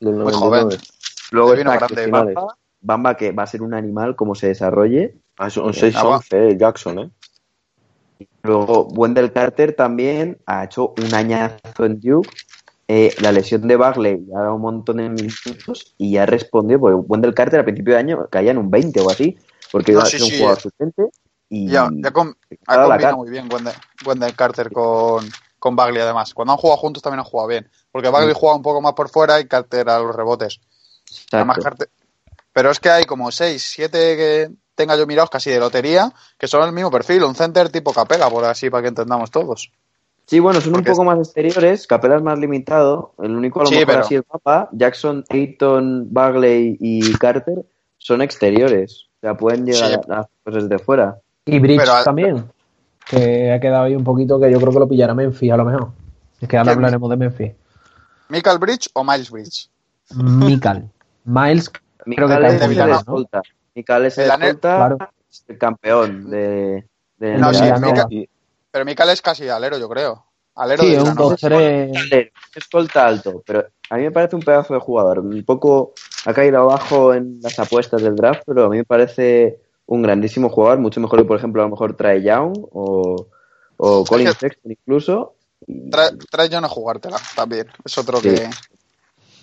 [0.00, 0.78] Del Muy 99.
[1.32, 2.06] Luego está grande.
[2.10, 5.14] Bamba, Bamba, que va a ser un animal como se desarrolle.
[5.36, 6.20] Ah, son Ah, va.
[6.20, 7.10] 6-11 Jackson, ¿eh?
[8.42, 12.28] Luego, Wendell Carter también ha hecho un añazo en Duke.
[12.88, 16.80] Eh, la lesión de Bagley ya ha dado un montón de minutos y ya respondió,
[16.80, 19.38] porque Wendell Carter a principio de año caía en un 20 o así,
[19.70, 20.38] porque No, iba a sí, ser un sí.
[20.38, 21.02] jugador suplente
[21.50, 22.32] y Ya, ya com-
[22.66, 23.74] ha combinado muy bien Wendell,
[24.06, 26.32] Wendell Carter con, con Bagley, además.
[26.32, 27.68] Cuando han jugado juntos también han jugado bien.
[27.92, 30.60] Porque Bagley jugaba un poco más por fuera y Carter a los rebotes.
[31.32, 31.78] Además, Exacto.
[31.86, 31.90] Carter-
[32.52, 36.46] Pero es que hay como 6, 7 que tenga yo mirados casi de lotería, que
[36.48, 39.70] son el mismo perfil, un center tipo capela, por así, para que entendamos todos.
[40.26, 43.64] Sí, bueno, son Porque un poco más exteriores, Capela es más limitado, el único a
[43.64, 47.64] lo Sí, mejor pero- así el mapa, Jackson, Ayton, Bagley y Carter
[47.98, 49.96] son exteriores, o sea, pueden llegar Sí.
[50.08, 51.18] a las cosas de fuera.
[51.44, 52.44] Y Bridge Pero- también.
[53.08, 55.64] Que ha quedado ahí un poquito que yo creo que lo pillará Memphis a lo
[55.64, 55.88] mejor.
[56.40, 57.52] Es que ahora hablaremos de Memphis.
[58.28, 59.68] ¿Michael Bridge o Miles Bridge?
[60.14, 60.88] Mikal.
[61.24, 61.70] Miles,
[62.04, 63.42] creo que es el escolta.
[63.74, 65.10] Mikal es el escolta,
[65.48, 66.86] el campeón de,
[67.18, 68.28] de No, sí,
[68.70, 70.24] Pero Michael es casi alero, yo creo.
[70.54, 71.36] Alero Sí, de un Villanova.
[71.36, 71.96] 2-3.
[71.96, 75.20] Alero, escolta alto, pero a mí me parece un pedazo de jugador.
[75.20, 75.92] Un poco
[76.26, 80.48] ha caído abajo en las apuestas del draft, pero a mí me parece un grandísimo
[80.48, 83.26] jugador, mucho mejor que, por ejemplo, a lo mejor Trae Young o,
[83.76, 85.34] o Colin que- Sexton incluso.
[85.90, 87.66] Trae, trae yo no jugártela también.
[87.84, 88.28] Es otro Sí.
[88.30, 88.48] que.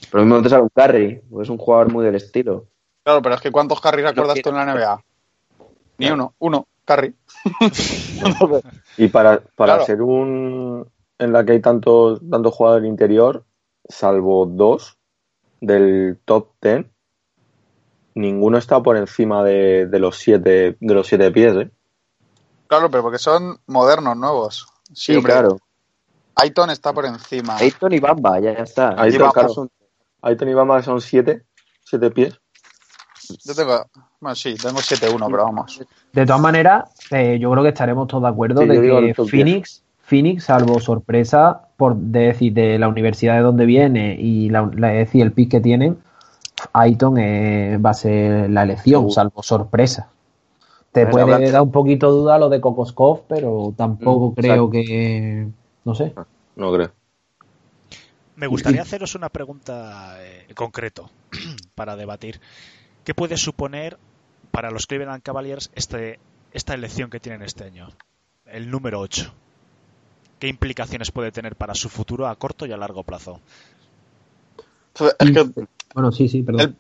[0.09, 2.65] Pero a mí me gusta un porque es un jugador muy del estilo.
[3.03, 5.03] Claro, pero es que ¿cuántos carry recuerdas quiero- tú en la NBA?
[5.97, 7.13] Ni uno, uno, carry.
[8.97, 9.85] Y para, para Claro.
[9.85, 10.87] ser un
[11.19, 13.43] en la que hay tantos, tantos jugadores interior,
[13.89, 14.97] salvo dos
[15.61, 16.85] del top 10,
[18.17, 21.71] ninguno está por encima de, de los siete de los siete pies, ¿eh?
[22.67, 24.67] Claro, pero porque son modernos, nuevos.
[24.93, 25.57] Sí, claro.
[26.35, 27.55] Aiton está por encima.
[27.57, 28.95] Ayton y Bamba, ya, ya está.
[29.07, 29.49] Y Bamba claro.
[29.49, 29.69] son-
[30.21, 31.43] Ahí tenéis más son siete,
[31.83, 32.39] siete pies.
[33.45, 33.85] Yo tengo.
[34.19, 35.79] Bueno, sí, tengo 7-1, pero vamos.
[36.13, 39.83] De todas maneras, eh, yo creo que estaremos todos de acuerdo Sí, de que Phoenix,
[39.99, 45.21] Phoenix, salvo sorpresa, por de decir, de la universidad de donde viene y la, decir,
[45.21, 45.97] el pick que tienen,
[46.73, 50.09] Aiton eh, va a ser la elección, salvo sorpresa.
[50.91, 54.33] Te Bueno, puede hablando- dar un poquito de duda lo de Kokoskov, pero tampoco Mm,
[54.35, 54.69] creo exacto.
[54.71, 55.47] que.
[55.85, 56.13] No sé.
[56.55, 56.91] No creo.
[58.35, 61.09] Me gustaría haceros una pregunta eh, concreto
[61.75, 62.39] para debatir.
[63.03, 63.97] ¿Qué puede suponer
[64.51, 66.19] para los Cleveland Cavaliers este,
[66.51, 67.89] esta elección que tienen este año?
[68.45, 69.33] El número 8.
[70.39, 73.39] ¿Qué implicaciones puede tener para su futuro a corto y a largo plazo?
[75.19, 76.61] Es que Bueno, sí, sí, perdón.
[76.61, 76.75] El-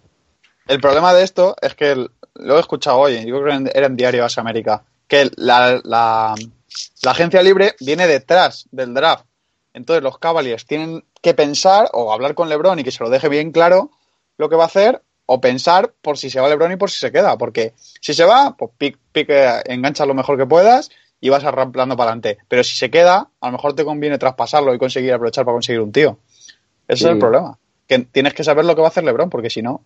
[0.75, 1.95] el problema de esto es que
[2.35, 6.35] lo he escuchado hoy, yo creo que era en Diario Base América, que la, la-
[7.03, 9.25] la agencia libre viene detrás del draft.
[9.73, 13.29] Entonces los Cavaliers tienen que pensar o hablar con LeBron y que se lo deje
[13.29, 13.91] bien claro
[14.37, 16.99] lo que va a hacer o pensar por si se va LeBron y por si
[16.99, 17.37] se queda.
[17.37, 21.43] Porque si se va, pues pick, pick, eh, engancha lo mejor que puedas y vas
[21.43, 22.37] arramplando para adelante.
[22.47, 25.81] Pero si se queda, a lo mejor te conviene traspasarlo y conseguir aprovechar para conseguir
[25.81, 26.17] un tío.
[26.87, 27.05] Ese Sí.
[27.05, 27.57] es el problema.
[27.87, 29.81] Que tienes que saber lo que va a hacer LeBron, porque si no.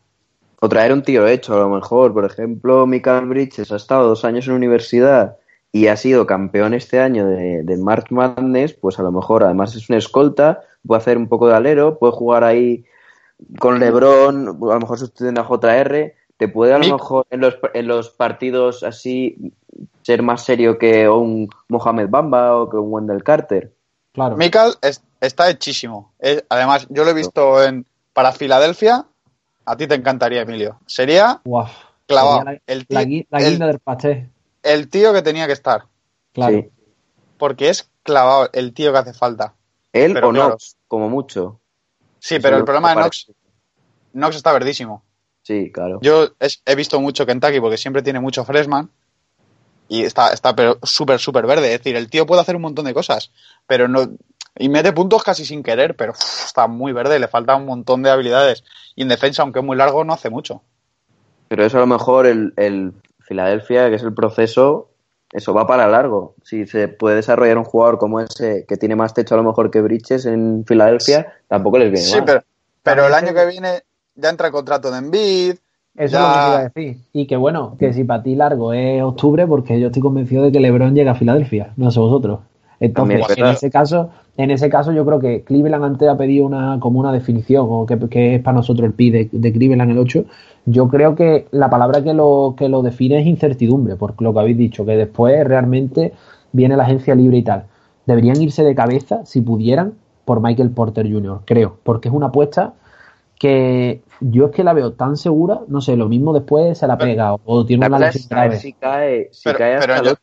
[0.60, 2.14] O traer un tío hecho, a lo mejor.
[2.14, 5.38] Por ejemplo, Michael Bridges ha estado dos años en universidad
[5.72, 9.74] y ha sido campeón este año de, del March Madness, pues a lo mejor, además
[9.76, 12.84] es un escolta, puede hacer un poco de alero, puede jugar ahí
[13.58, 17.58] con LeBron, a lo mejor sustituyendo a JR, te puede a lo mejor en los,
[17.74, 19.38] en los partidos así
[20.04, 23.72] ser más serio que un Mohamed Bamba o que un Wendell Carter.
[24.12, 24.36] Claro.
[24.36, 26.12] Mikal es- está hechísimo.
[26.20, 29.06] Es- además, yo lo he visto en para Filadelfia.
[29.65, 30.80] A ti te encantaría, Emilio.
[30.88, 31.67] Sería Guau.
[32.08, 32.39] clavado.
[32.39, 34.30] Sería La, El, la ti- gui- la el- guinda del pastel.
[34.63, 35.86] el tío que tenía que estar.
[36.34, 36.58] Claro.
[36.58, 36.69] Sí.
[37.38, 39.54] Porque es clavado el tío que hace falta.
[39.93, 40.50] Él Pero o claro.
[40.50, 41.60] Knox, como mucho.
[42.19, 43.39] Sí, pero el problema de Knox, parece.
[44.13, 45.04] Knox está verdísimo.
[45.43, 46.00] Sí, claro.
[46.02, 48.89] Yo es- he visto mucho Kentucky porque siempre tiene mucho freshman
[49.88, 51.74] y está, está pero súper, súper verde.
[51.74, 53.32] Es decir, el tío puede hacer un montón de cosas,
[53.67, 54.10] pero no.
[54.58, 58.04] Y mete puntos casi sin querer, pero uf, está muy verde, le falta un montón
[58.04, 58.64] de habilidades.
[58.96, 60.62] Y en defensa, aunque es muy largo, no hace mucho.
[61.48, 64.90] Pero eso a lo mejor el, el Filadelfia, que es el proceso,
[65.32, 66.36] eso va para largo.
[66.44, 69.72] Si se puede desarrollar un jugador como ese, que tiene más techo a lo mejor
[69.72, 72.26] que Bridges en Filadelfia, tampoco les viene Sí, mal.
[72.26, 72.44] pero,
[72.84, 73.82] pero el año que viene
[74.16, 75.56] ya entra el contrato de Embiid.
[75.96, 76.98] Eso Ya- es lo que te iba a decir.
[77.14, 80.52] Y que bueno, que si para ti largo es octubre, porque yo estoy convencido de
[80.52, 82.40] que LeBron llega a Filadelfia, no sé vosotros.
[82.82, 86.46] Entonces, es en ese caso, en ese caso yo creo que Cleveland antes ha pedido
[86.46, 89.91] una como una definición, o que, que es para nosotros el pi de, de Cleveland
[89.91, 90.26] el 8.
[90.65, 94.39] Yo creo que la palabra que lo, que lo define es incertidumbre, por lo que
[94.39, 96.12] habéis dicho, que después realmente
[96.52, 97.65] viene la agencia libre y tal.
[98.06, 99.94] Deberían irse de cabeza, si pudieran,
[100.26, 102.74] por Michael Porter Jr., creo, porque es una apuesta
[103.39, 106.98] que yo es que la veo tan segura, no sé, lo mismo después se la
[106.98, 108.58] pega o tiene una lesión grave.
[108.58, 110.17] si cae, si Pero- cae pero hasta yo- el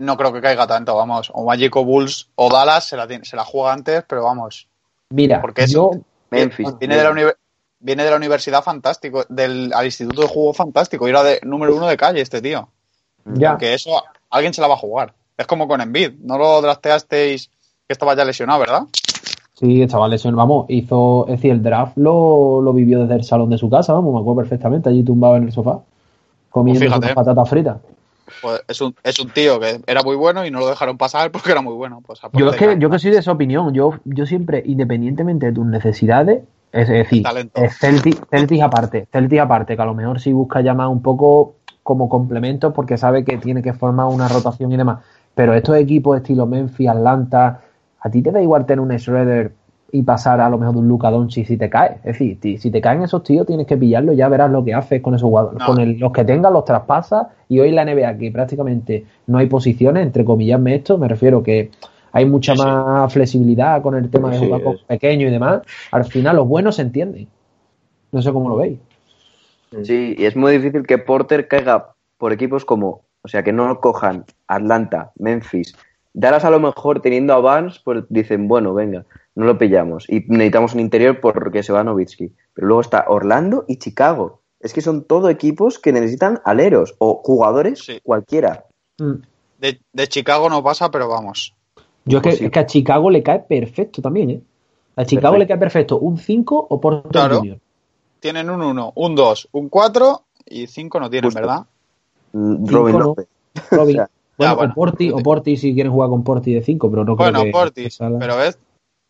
[0.00, 1.30] No creo que caiga tanto, vamos.
[1.34, 4.66] O Magic o Bulls o Dallas se la, se la juega antes, pero vamos.
[5.10, 5.90] Mira, Porque es- yo
[6.30, 6.78] Memphis.
[6.78, 7.34] Viene de la,
[7.80, 11.06] viene de la universidad fantástico, del al instituto de juego fantástico.
[11.06, 12.68] Y era de número uno de calle este tío.
[13.26, 13.90] ya, Que eso
[14.30, 15.12] alguien se la va a jugar.
[15.36, 16.12] Es como con Embiid.
[16.20, 17.48] No lo drafteasteis
[17.86, 18.82] que estaba ya lesionado, ¿verdad?
[19.52, 23.50] sí, estaba lesionado, vamos, hizo, es decir, el draft lo, lo vivió desde el salón
[23.50, 25.80] de su casa, vamos, me acuerdo perfectamente, allí tumbado en el sofá,
[26.48, 27.76] comiendo Pues patatas fritas.
[28.42, 31.30] Pues es un, es un tío que era muy bueno y no lo dejaron pasar
[31.30, 32.02] porque era muy bueno.
[32.06, 35.52] Pues Yo es que, yo que soy de esa opinión, yo, yo siempre, independientemente de
[35.52, 37.24] tus necesidades, es decir,
[37.80, 42.08] Celtic, Celtic aparte, Celtic aparte, que a lo mejor sí busca llamar un poco como
[42.08, 45.00] complemento porque sabe que tiene que formar una rotación y demás.
[45.34, 47.62] Pero estos equipos estilo Memphis, Atlanta,
[48.00, 49.52] a ti te da igual tener un Schroeder
[49.92, 51.96] y pasar a lo mejor de un Luka Doncic si te cae.
[51.96, 54.74] Es decir, ti- si te caen esos tíos tienes que pillarlo, ya verás lo que
[54.74, 55.58] haces con esos jugadores.
[55.58, 55.66] No.
[55.66, 59.38] Con el- los que tengas los traspasas y hoy en la NBA que prácticamente no
[59.38, 61.70] hay posiciones, entre comillasme esto, me refiero que
[62.12, 62.64] hay mucha Sí, sí.
[62.66, 65.62] más flexibilidad con el tema de Sí, jugar con pequeños y demás.
[65.92, 67.28] Al final los buenos se entienden.
[68.12, 68.78] No sé cómo lo veis.
[69.82, 73.80] Sí, y es muy difícil que Porter caiga por equipos como, o sea, que no
[73.80, 75.74] cojan Atlanta, Memphis.
[76.12, 79.04] Dallas a lo mejor teniendo a Vance, pues dicen, bueno, venga,
[79.40, 80.08] no lo pillamos.
[80.08, 82.32] Y necesitamos un interior porque se va Novitsky.
[82.54, 84.40] Pero luego está Orlando y Chicago.
[84.60, 87.98] Es que son todo equipos que necesitan aleros o jugadores Sí.
[88.02, 88.66] cualquiera.
[88.98, 89.14] Mm.
[89.58, 91.54] De, de Chicago no pasa, pero vamos.
[92.04, 92.46] Yo es que, Posible.
[92.46, 94.40] es que a Chicago le cae perfecto también, ¿eh?
[94.96, 95.38] A Chicago Perfecto.
[95.38, 97.38] le cae perfecto un 5 o Porter Claro.
[97.38, 97.58] Junior.
[98.20, 101.40] Tienen un 1, un 2, un 4 y 5 no tienen, Justo.
[101.40, 101.66] ¿verdad?
[102.32, 103.04] Mm, Cinco Robin no.
[103.04, 103.26] López.
[103.70, 104.00] Robin.
[104.40, 104.72] O sea, bueno, ya, bueno.
[104.72, 107.44] o Porti, o Porti si quieren jugar con Porti de 5, pero no creo Bueno,
[107.44, 108.58] que Portis, Sala- pero ves,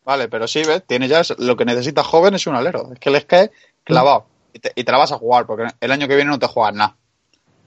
[0.05, 2.89] vale, pero sí, ves, tiene ya lo que necesita joven es un alero.
[2.93, 3.51] Es que les cae
[3.83, 4.25] clavado.
[4.53, 6.47] Y te, y te la vas a jugar, porque el año que viene no te
[6.47, 6.95] juegas nada,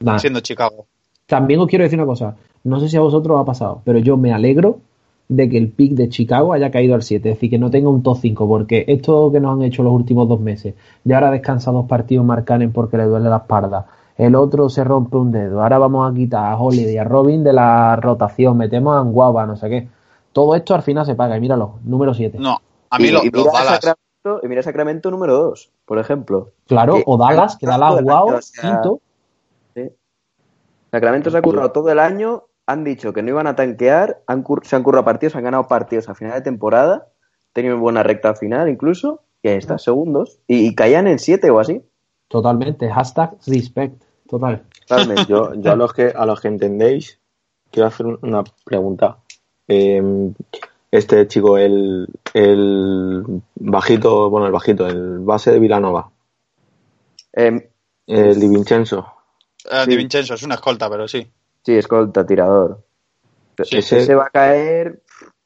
[0.00, 0.18] Nah.
[0.18, 0.86] siendo Chicago.
[1.26, 2.36] También os quiero decir una cosa.
[2.64, 4.80] No sé si a vosotros os ha pasado, pero yo me alegro
[5.28, 7.30] de que el pick de Chicago haya caído al 7.
[7.30, 9.92] Es decir, que no tenga un top 5, porque esto que nos han hecho los
[9.94, 13.86] últimos dos meses, de ahora descansa dos partidos Marcanen porque le duele la espalda,
[14.18, 17.42] el otro se rompe un dedo, ahora vamos a quitar a Holiday y a Robin
[17.42, 19.88] de la rotación, metemos a Anguaba, no sé qué.
[20.34, 22.36] Todo esto al final se paga, y míralo, número 7.
[22.38, 25.72] No, a mí y, lo- y los mira Dallas, Sacramento, y mira Sacramento número 2,
[25.86, 26.50] por ejemplo.
[26.66, 29.00] Claro, que- o Dallas, que Dallas, wow, año, o sea, quinto.
[30.90, 34.44] Sacramento se ha currado todo el año, han dicho que no iban a tanquear, han
[34.62, 37.08] se han currado partidos, han ganado partidos a final de temporada,
[37.52, 41.58] tenido buena recta final incluso, y ahí está, segundos, y, y caían en 7 o
[41.58, 41.82] así.
[42.28, 42.88] Totalmente.
[42.90, 44.02] Hashtag respect.
[44.28, 44.62] Total.
[44.86, 45.26] Totalmente.
[45.26, 47.20] Yo, yo a los que a los que entendéis,
[47.70, 49.18] quiero hacer una pregunta.
[49.68, 50.02] Eh,
[50.90, 53.24] este chico, el, el
[53.56, 56.10] bajito, bueno, el bajito, el base de Vilanova,
[57.32, 57.70] Eh,
[58.06, 59.06] el Di Vincenzo.
[59.70, 59.90] eh, sí.
[59.90, 61.26] Di Vincenzo es una escolta, pero sí.
[61.64, 62.82] sí, escolta, tirador.
[63.62, 63.78] Sí.
[63.78, 65.02] ese, Ese- va a caer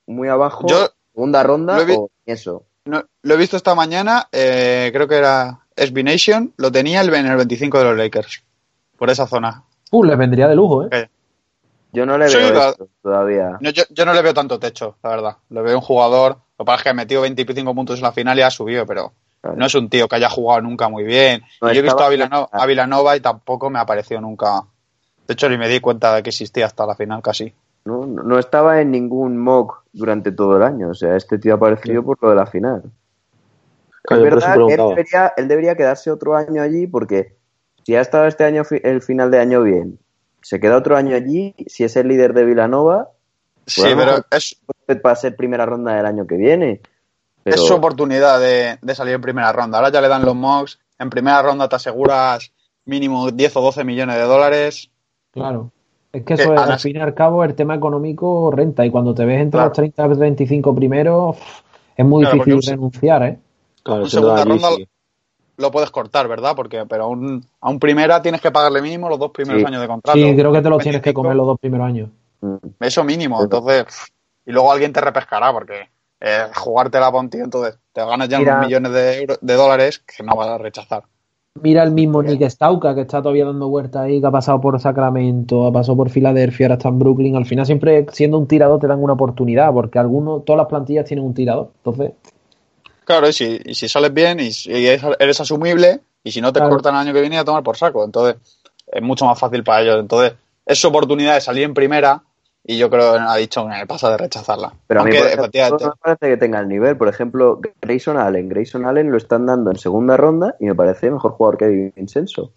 [0.07, 2.65] muy abajo, Yo segunda ronda lo he vi- o eso.
[2.87, 7.13] No, lo he visto esta mañana, eh, creo que era SB Nation, lo tenía el,
[7.15, 8.43] en el 25 de los Lakers,
[8.97, 9.63] por esa zona.
[9.91, 11.09] Uh, les vendría de lujo, ¿eh?
[11.93, 13.57] Yo no le Sí, veo la- esto todavía.
[13.61, 15.37] no, yo, yo no le veo tanto techo, la verdad.
[15.51, 18.13] Le veo un jugador, lo que pasa es que ha metido 25 puntos en la
[18.13, 19.57] final y ha subido, pero Claro.
[19.57, 21.43] no es un tío que haya jugado nunca muy bien.
[21.63, 24.63] No, y yo he visto a Villanova, a Villanova y tampoco me ha parecido nunca.
[25.27, 27.55] De hecho, ni me di cuenta de que existía hasta la final casi.
[27.85, 30.89] No, no estaba en ningún mock durante todo el año.
[30.91, 32.83] O sea, este tío ha aparecido por lo de la final.
[34.03, 37.37] Claro, es verdad que él debería, él debería quedarse otro año allí porque
[37.85, 39.99] si ha estado este año el final de año bien,
[40.41, 43.11] se queda otro año allí, si es el líder de Villanova,
[43.67, 44.57] Sí, pero es,
[45.05, 46.81] va a ser primera ronda del año que viene.
[47.43, 49.77] Pero, es su oportunidad de, de salir en primera ronda.
[49.79, 50.79] Ahora ya le dan los mocks.
[50.99, 52.51] En primera ronda te aseguras
[52.87, 54.91] mínimo 10 o 12 millones de dólares.
[55.33, 55.71] Claro.
[56.13, 58.87] Es que Que eso es, al las- fin y al cabo, el tema económico renta.
[58.87, 59.69] Y cuando te ves entre Claro.
[59.69, 61.37] los 30 y 35 primeros,
[61.95, 63.39] es muy Claro, difícil un- renunciar, ¿eh?
[63.83, 64.89] Claro, segunda allí, ronda sí.
[65.59, 66.55] Lo puedes cortar, ¿verdad?
[66.57, 69.67] Porque pero a un, a un primera tienes que pagarle mínimo los dos primeros Sí.
[69.67, 70.19] años de contrato.
[70.19, 72.09] Sí, creo que te los tienes que 25, comer los dos primeros años.
[72.41, 73.43] mm, Eso mínimo.
[73.43, 73.85] Entonces,
[74.47, 75.89] y luego alguien te repescará porque
[76.21, 78.55] eh, jugártela por un tío, entonces te ganas ya Mira.
[78.55, 81.03] unos millones de, euros- de dólares que no vas a rechazar.
[81.61, 84.79] Mira el mismo Nick Stauka, que está todavía dando vueltas ahí, que ha pasado por
[84.81, 87.35] Sacramento, ha pasado por Filadelfia, ahora está en Brooklyn.
[87.35, 91.05] Al final, siempre siendo un tirador, te dan una oportunidad, porque algunos, todas las plantillas
[91.07, 91.73] tienen un tirador.
[91.79, 92.13] Entonces,
[93.09, 96.75] Claro, y si, y si sales bien y, eres, asumible, y si no te Claro.
[96.75, 98.05] cortan el año que viene a tomar por saco.
[98.05, 98.37] Entonces,
[98.87, 99.99] es mucho más fácil para ellos.
[99.99, 100.35] Entonces,
[100.67, 102.23] es su oportunidad de salir en primera,
[102.63, 104.75] y yo creo que ha dicho que pasa de rechazarla.
[104.87, 106.99] Pero a mí, Aunque, ejemplo, efectivamente, no me parece que tenga el nivel.
[106.99, 108.47] Por ejemplo, Grayson Allen.
[108.51, 112.53] Grayson Allen lo están dando en segunda ronda y me parece mejor jugador que Vincenzo.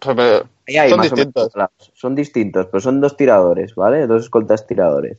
[0.00, 1.56] pues, pero- Ahí hay Son más o menos distintos.
[1.56, 1.92] lados.
[1.94, 4.06] Son distintos, pero son dos tiradores, ¿vale?
[4.08, 5.18] Dos escoltas tiradores.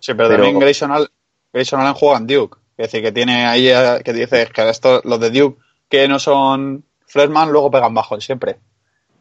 [0.00, 1.10] Sí, pero, Pero- también Grayson, Al-
[1.52, 2.58] Grayson Allen juega en Duke.
[2.80, 6.18] Es decir, que tiene ahí eh, que dices que esto, los de Duke que no
[6.18, 8.58] son freshman luego pegan bajo siempre.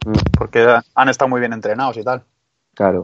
[0.05, 2.23] Mm, Porque han estado muy bien entrenados y tal.
[2.73, 3.01] claro.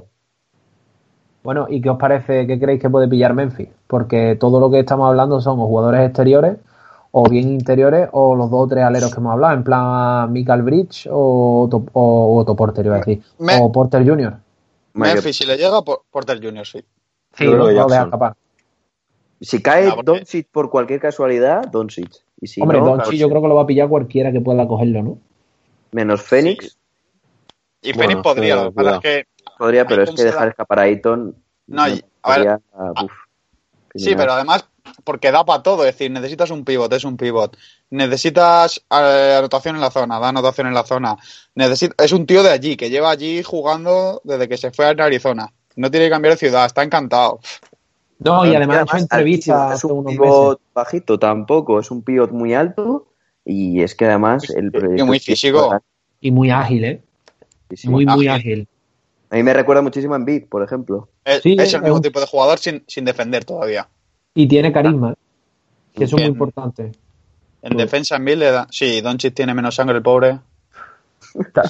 [1.43, 3.67] bueno, ¿y qué os parece, qué creéis que puede pillar Memphis?
[3.85, 6.57] Porque todo lo que estamos hablando son o jugadores exteriores,
[7.11, 10.61] o bien interiores, o los dos o tres aleros que hemos hablado, en plan Michael
[10.61, 14.33] Bridge o o Porter, iba a decir, Me- o Porter Jr.
[14.93, 16.83] Memphis, si le llega, por- Porter Jr., sí.
[17.33, 18.03] Sí, no lo deja Jackson.
[18.05, 18.35] escapar.
[19.41, 22.09] Si cae Ah, porque- Doncic por cualquier casualidad, Doncic.
[22.41, 24.41] Y si Hombre, no, Doncic claro, yo creo que lo va a pillar cualquiera que
[24.41, 25.17] pueda cogerlo, ¿no?
[25.91, 26.77] menos Phoenix,
[27.81, 29.25] Y Bueno, Phoenix podría, lo es que
[29.57, 30.49] podría, pero es que dejar da.
[30.49, 31.35] escapar a Ayton.
[31.67, 33.11] No, y- a ver, podría, uf,
[33.93, 34.67] Sí, pero además,
[35.05, 37.55] porque da para todo, es decir, necesitas un pivot, es un pivot.
[37.91, 41.15] Necesitas eh, anotación en la zona, da anotación en la zona.
[41.53, 44.89] Necesita, es un tío de allí, que lleva allí jugando desde que se fue a
[44.89, 45.47] Arizona.
[45.77, 47.39] No tiene que cambiar de ciudad, está encantado.
[48.19, 50.73] No, y Y además ha hecho entrevistas es un unos pivot meses.
[50.73, 53.07] bajito tampoco, es un pivot muy alto
[53.43, 55.77] y es que además el y muy físico.
[56.21, 57.01] Y muy ágil, ¿eh?
[57.69, 57.89] Sí, sí.
[57.89, 58.51] Muy, muy ágil.
[58.51, 58.67] ágil.
[59.31, 61.09] A mí me recuerda muchísimo a Embiid, por ejemplo.
[61.25, 63.87] Es, Sí, es es el mismo un- tipo de jugador sin, sin defender todavía.
[64.33, 65.13] Y tiene carisma,
[65.93, 66.91] que eso es muy importante.
[67.61, 67.77] En Sí.
[67.77, 68.67] defensa en mil le da.
[68.71, 70.39] Sí, Doncic tiene menos sangre, el pobre.
[71.53, 71.63] Ta-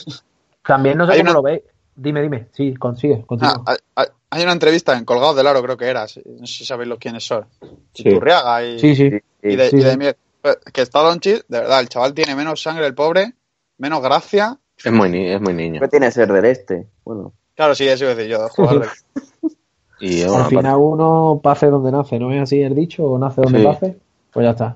[0.66, 1.62] También no sé Hay cómo una- lo veis.
[1.96, 2.48] Dime, dime.
[2.52, 3.64] Sí, consigue, continúa.
[3.96, 6.02] Ah, hay, una entrevista en Colgados del Aro, creo que era.
[6.02, 7.46] No sé si sabéis los quiénes son.
[7.94, 8.04] Sí.
[8.04, 9.10] Turriaga y, sí, sí.
[9.12, 9.98] Sí, y de, sí, y de sí.
[9.98, 10.18] Mier.
[10.42, 13.34] Pues, Que está Doncic, de verdad, el chaval tiene menos sangre, el pobre,
[13.78, 14.60] menos gracia.
[14.84, 15.80] Es muy, ni- es muy niño.
[15.80, 16.88] ¿Qué tiene que ser del este?
[17.06, 18.50] Bueno, Claro, sí, eso iba a decir yo.
[18.50, 18.88] jugar de-
[20.02, 23.06] Y Al final parte- uno pase donde nace, ¿no es así el dicho?
[23.06, 23.66] ¿O nace donde Sí.
[23.66, 23.98] nace?
[24.34, 24.76] Pues ya está.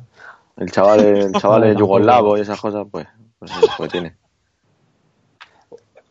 [0.55, 3.05] el chaval, el chaval es yugoslavo y esas cosas, pues,
[3.37, 4.15] pues, sí, pues tiene.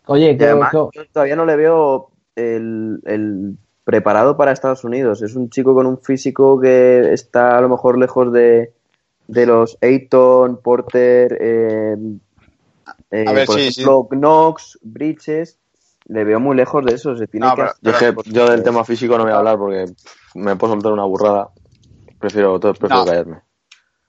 [0.09, 5.23] Oye, que, además que- yo todavía no le veo el, el preparado para Estados Unidos.
[5.23, 8.73] Es un chico con un físico que está a lo mejor lejos de,
[9.27, 11.97] de los Ayton, Porter, eh,
[13.11, 15.59] eh, A ver, por sí, ejemplo, Knox, Bridges.
[16.07, 17.17] Le veo muy lejos de eso.
[17.17, 19.39] Se tiene No, que pero- Yo, es que yo del tema físico no voy a
[19.39, 19.87] hablar porque
[20.35, 21.51] me puedo soltar una burrada.
[22.19, 23.05] Prefiero, prefiero No.
[23.05, 23.41] callarme.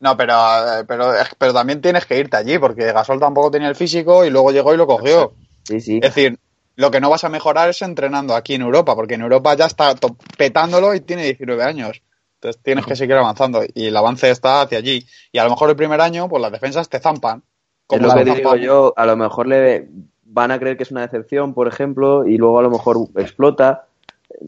[0.01, 3.75] No, pero, eh, pero, pero también tienes que irte allí, porque Gasol tampoco tenía el
[3.75, 5.33] físico y luego llegó y lo cogió.
[5.37, 5.48] Sí,
[5.79, 5.99] sí.
[6.01, 6.39] Es decir,
[6.75, 9.65] lo que no vas a mejorar es entrenando aquí en Europa, porque en Europa ya
[9.65, 9.93] está
[10.37, 12.01] petándolo y tiene 19 años.
[12.35, 15.05] Entonces tienes que seguir avanzando y el avance está hacia allí.
[15.33, 17.43] Y a lo mejor el primer año, pues las defensas te zampan.
[17.89, 19.89] Es lo que digo yo, a lo mejor le
[20.23, 23.87] van a creer que es una decepción, por ejemplo, y luego a lo mejor explota.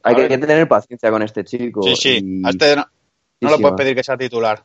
[0.03, 1.81] Hay que, hay tener paciencia con este chico.
[1.83, 2.19] Sí, sí.
[2.23, 2.85] y- A este no,
[3.41, 4.63] no le puedes pedir que sea titular.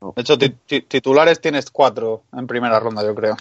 [0.00, 0.12] No.
[0.14, 3.36] De hecho, ti- ti- titulares tienes cuatro en primera ronda, yo creo.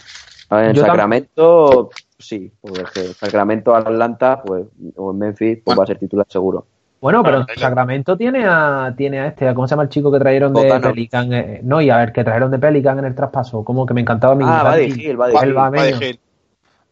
[0.50, 1.90] A ver, en Yo Sacramento,
[2.22, 4.66] sí, porque es que Sacramento, Atlanta, pues,
[4.96, 5.80] o en Memphis, pues Bueno.
[5.80, 6.66] va a ser titular seguro.
[7.02, 10.54] Bueno, pero Sacramento tiene a, tiene a este, ¿cómo se llama el chico que trajeron
[10.54, 10.80] de.
[10.80, 11.34] Pelican?
[11.34, 14.02] Eh, no, y a ver, que trajeron de Pelican en el traspaso, como que me
[14.02, 15.18] encantaba mi Ah, Buddy el Hill.
[15.18, 16.20] bameño, Buddy Hill.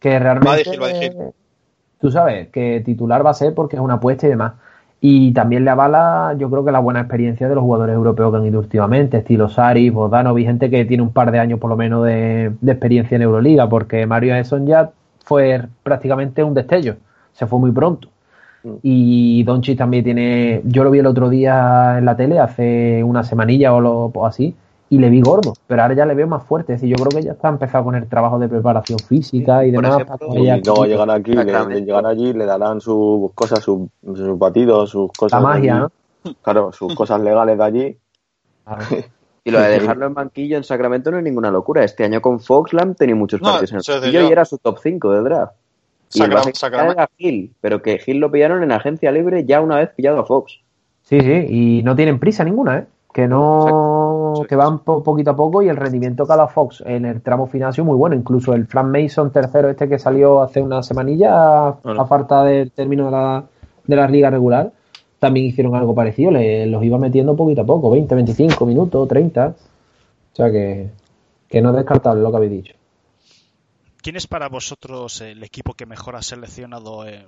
[0.00, 0.62] que realmente,
[1.06, 1.12] Hill.
[2.00, 4.54] tú sabes, que titular va a ser porque es una apuesta y demás.
[5.02, 8.36] Y también le avala, yo creo que la buena experiencia de los jugadores europeos que
[8.38, 11.76] han ido últimamente, estilo Sari, Bogdanovic, gente que tiene un par de años por lo
[11.76, 14.90] menos de, de experiencia en Euroliga, porque Mario Eson ya
[15.24, 16.96] fue prácticamente un destello,
[17.32, 18.08] se fue muy pronto.
[18.82, 23.24] Y Doncic también tiene, yo lo vi el otro día en la tele, hace una
[23.24, 24.54] semanilla o, lo, o así,
[24.90, 26.74] y le vi gordo, pero ahora ya le veo más fuerte.
[26.74, 29.70] Es decir, yo creo que ya está empezado con el trabajo de preparación física y
[29.70, 29.94] demás.
[29.94, 33.88] ejemplo, para que Y luego llegan aquí, le, llegan allí, le darán sus cosas, sus,
[34.04, 35.40] sus batidos, sus la cosas.
[35.40, 35.78] de magia.
[35.78, 36.34] ¿no?
[36.42, 37.98] Claro, sus cosas legales de allí.
[38.64, 38.84] Claro.
[39.44, 41.82] Y lo de dejarlo en banquillo en Sacramento no es ninguna locura.
[41.84, 44.78] Este año con Foxland tenía muchos No, partidos en el banquillo y era su top
[44.82, 45.52] 5 de draft.
[46.12, 46.92] Y el Sacra- base Sacramento.
[46.94, 50.24] era Hill, pero que Hill lo pillaron en agencia libre ya una vez pillado a
[50.26, 50.60] Fox.
[51.02, 52.86] Sí, sí, y no tienen prisa ninguna, ¿eh?
[53.12, 57.20] Que no, que van po- poquito a poco y el rendimiento cada Fox en el
[57.22, 58.14] tramo final ha sido muy bueno.
[58.14, 61.30] Incluso el Frank Mason tercero este que salió hace una semanilla
[61.68, 62.02] a, Bueno.
[62.02, 63.44] a falta del término de la,
[63.84, 64.70] de la liga regular,
[65.20, 66.32] también hicieron algo parecido.
[66.32, 69.46] Le, los iba metiendo poquito a poco, 20, 25 minutos, 30.
[70.32, 70.90] O sea que,
[71.48, 72.74] que no es descartable lo que habéis dicho.
[74.02, 77.26] ¿Quién es para vosotros el equipo que mejor ha seleccionado, eh,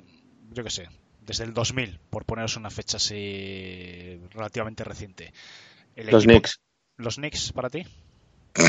[0.53, 0.89] yo qué sé,
[1.21, 5.33] desde el 2000, por poneros una fecha así relativamente reciente?
[5.95, 6.61] El Los equipo- Knicks.
[6.97, 7.85] ¿Los Knicks para ti?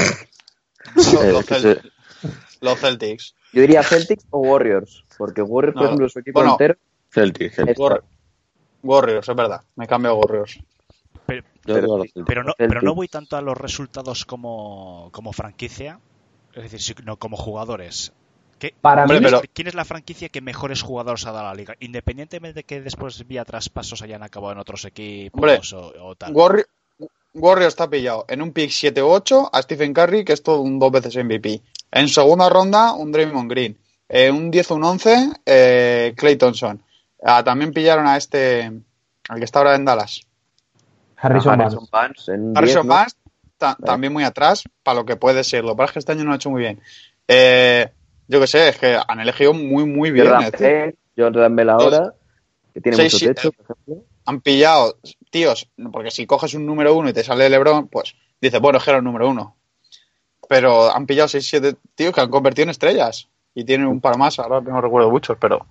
[0.95, 1.91] Los, Eh, los que Cel-
[2.61, 3.36] los Celtics.
[3.53, 6.76] Yo diría Celtics o Warriors, porque Warriors, por ejemplo, su equipo bueno, entero
[7.09, 7.78] Celtic, Celtic.
[8.84, 9.61] Es War- Warriors, es verdad.
[9.75, 10.59] Me cambio a Warriors.
[12.25, 15.99] Pero, no, pero no voy tanto a los resultados como, como franquicia,
[16.53, 18.11] es decir, sino como jugadores.
[18.59, 21.55] ¿Qué- Para mí, pero- ¿Quién es la franquicia que mejores jugadores ha dado a la
[21.55, 21.75] liga?
[21.79, 26.34] Independientemente de que después vía traspasos hayan acabado en otros equipos Hombre, o, o tal.
[26.34, 26.65] Warri-
[27.34, 30.91] Warriors está pillado en un pick 7-8 a Stephen Curry, que es todo un dos
[30.91, 31.61] veces MVP.
[31.91, 33.77] En segunda ronda, un Draymond Green.
[34.07, 36.84] Eh, un 10-11, eh, Clay Thompson.
[37.24, 38.71] Ah, también pillaron a este,
[39.30, 40.21] al que está ahora en Dallas.
[41.17, 42.30] Harrison a Harrison Barnes.
[42.30, 42.93] Harrison 10, ¿no?
[42.93, 43.17] Barnes,
[43.57, 45.63] ta- también muy atrás, para lo que puede ser.
[45.63, 46.82] Lo que pasa es que este año no lo ha hecho muy bien.
[47.28, 47.89] Eh,
[48.28, 50.28] yo que sé, es que han elegido muy, muy bien.
[50.59, 52.13] Bell, Jordan Bell ahora,
[52.74, 54.05] que tiene Sí, mucho techo, eh, por ejemplo.
[54.26, 54.97] han pillado,
[55.30, 58.84] tíos, porque si coges un número uno y te sale LeBron, pues dices, bueno, es
[58.84, 59.55] que era el número uno.
[60.49, 63.30] Pero han pillado 6-7 tíos que han convertido en estrellas.
[63.55, 65.65] Y tienen un par más, ahora no recuerdo muchos, pero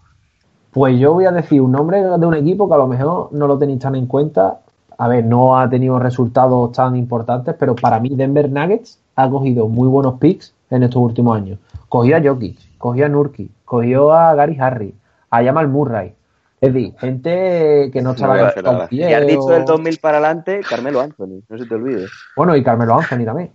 [0.72, 3.46] Pues yo voy a decir un nombre de un equipo que a lo mejor no
[3.46, 4.60] lo tenéis tan en cuenta.
[4.96, 9.68] A ver, no ha tenido resultados tan importantes, pero para mí Denver Nuggets ha cogido
[9.68, 11.58] muy buenos picks en estos últimos años.
[11.90, 14.94] Cogió a Jokic, cogió a Nurkic, cogió a Gary Harris,
[15.30, 16.14] a Jamal Murray.
[16.58, 18.86] Es decir, gente que no estaba en hacer top nada.
[18.86, 22.06] 10 Y has dicho del 2000 para adelante, Carmelo Anthony, no se te olvide.
[22.34, 23.50] Bueno, y Carmelo Anthony también.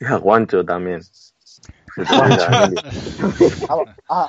[0.00, 1.02] Y a Guancho también.
[3.68, 4.28] Ha, ha-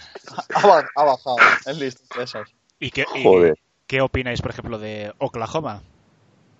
[0.96, 1.36] ha- bajado
[1.66, 2.50] el listo de esos.
[2.80, 3.60] ¿Y qué, y Joder.
[3.88, 5.82] qué opináis, por ejemplo, de Oklahoma?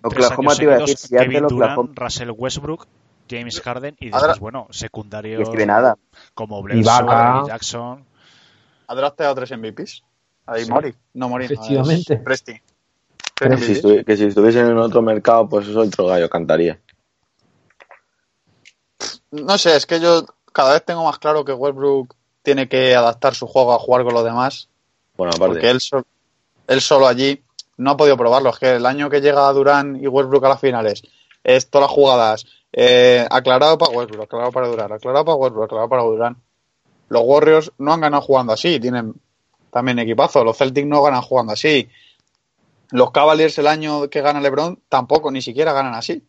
[0.02, 2.86] Oklahoma te iba a decir, si Kevin Durant, Oklahoma Russell Westbrook,
[3.30, 5.98] James Harden y después, bueno, secundarios Adams.
[6.34, 7.46] como Bledsoe.
[7.46, 8.04] Jackson.
[8.88, 10.02] Ha drafteado tres MVPs.
[10.46, 10.70] Ahí Sí.
[10.70, 10.94] Mori.
[11.14, 12.14] No Mori, no, Efectivamente.
[12.14, 12.60] es Presti.
[13.38, 16.78] Pero Si que si estuviesen en otro mercado, pues eso otro gallo cantaría.
[19.30, 23.34] No sé, es que yo cada vez tengo más claro que Westbrook tiene que adaptar
[23.34, 24.68] su juego a jugar con los demás.
[25.16, 25.54] Bueno, aparte.
[25.54, 26.04] Porque él, sol-
[26.66, 27.42] él solo allí
[27.76, 28.50] no ha podido probarlo.
[28.50, 31.02] Es que el año que llega Durán y Westbrook a las finales
[31.44, 35.88] es todas las jugadas eh, aclarado para Westbrook, aclarado para Durán, aclarado para Westbrook, aclarado
[35.88, 36.36] para Durán.
[37.08, 39.14] Los Warriors no han ganado jugando así, tienen
[39.70, 40.42] también equipazo.
[40.44, 41.88] Los Celtics no ganan jugando así.
[42.90, 46.22] Los Cavaliers el año que gana LeBron tampoco, ni siquiera ganan así.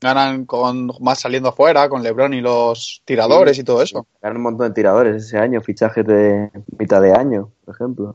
[0.00, 4.06] Ganan con más saliendo afuera, con LeBron y los tiradores y todo eso.
[4.14, 8.14] Sacaron un montón de tiradores ese año, fichajes de mitad de año, por ejemplo.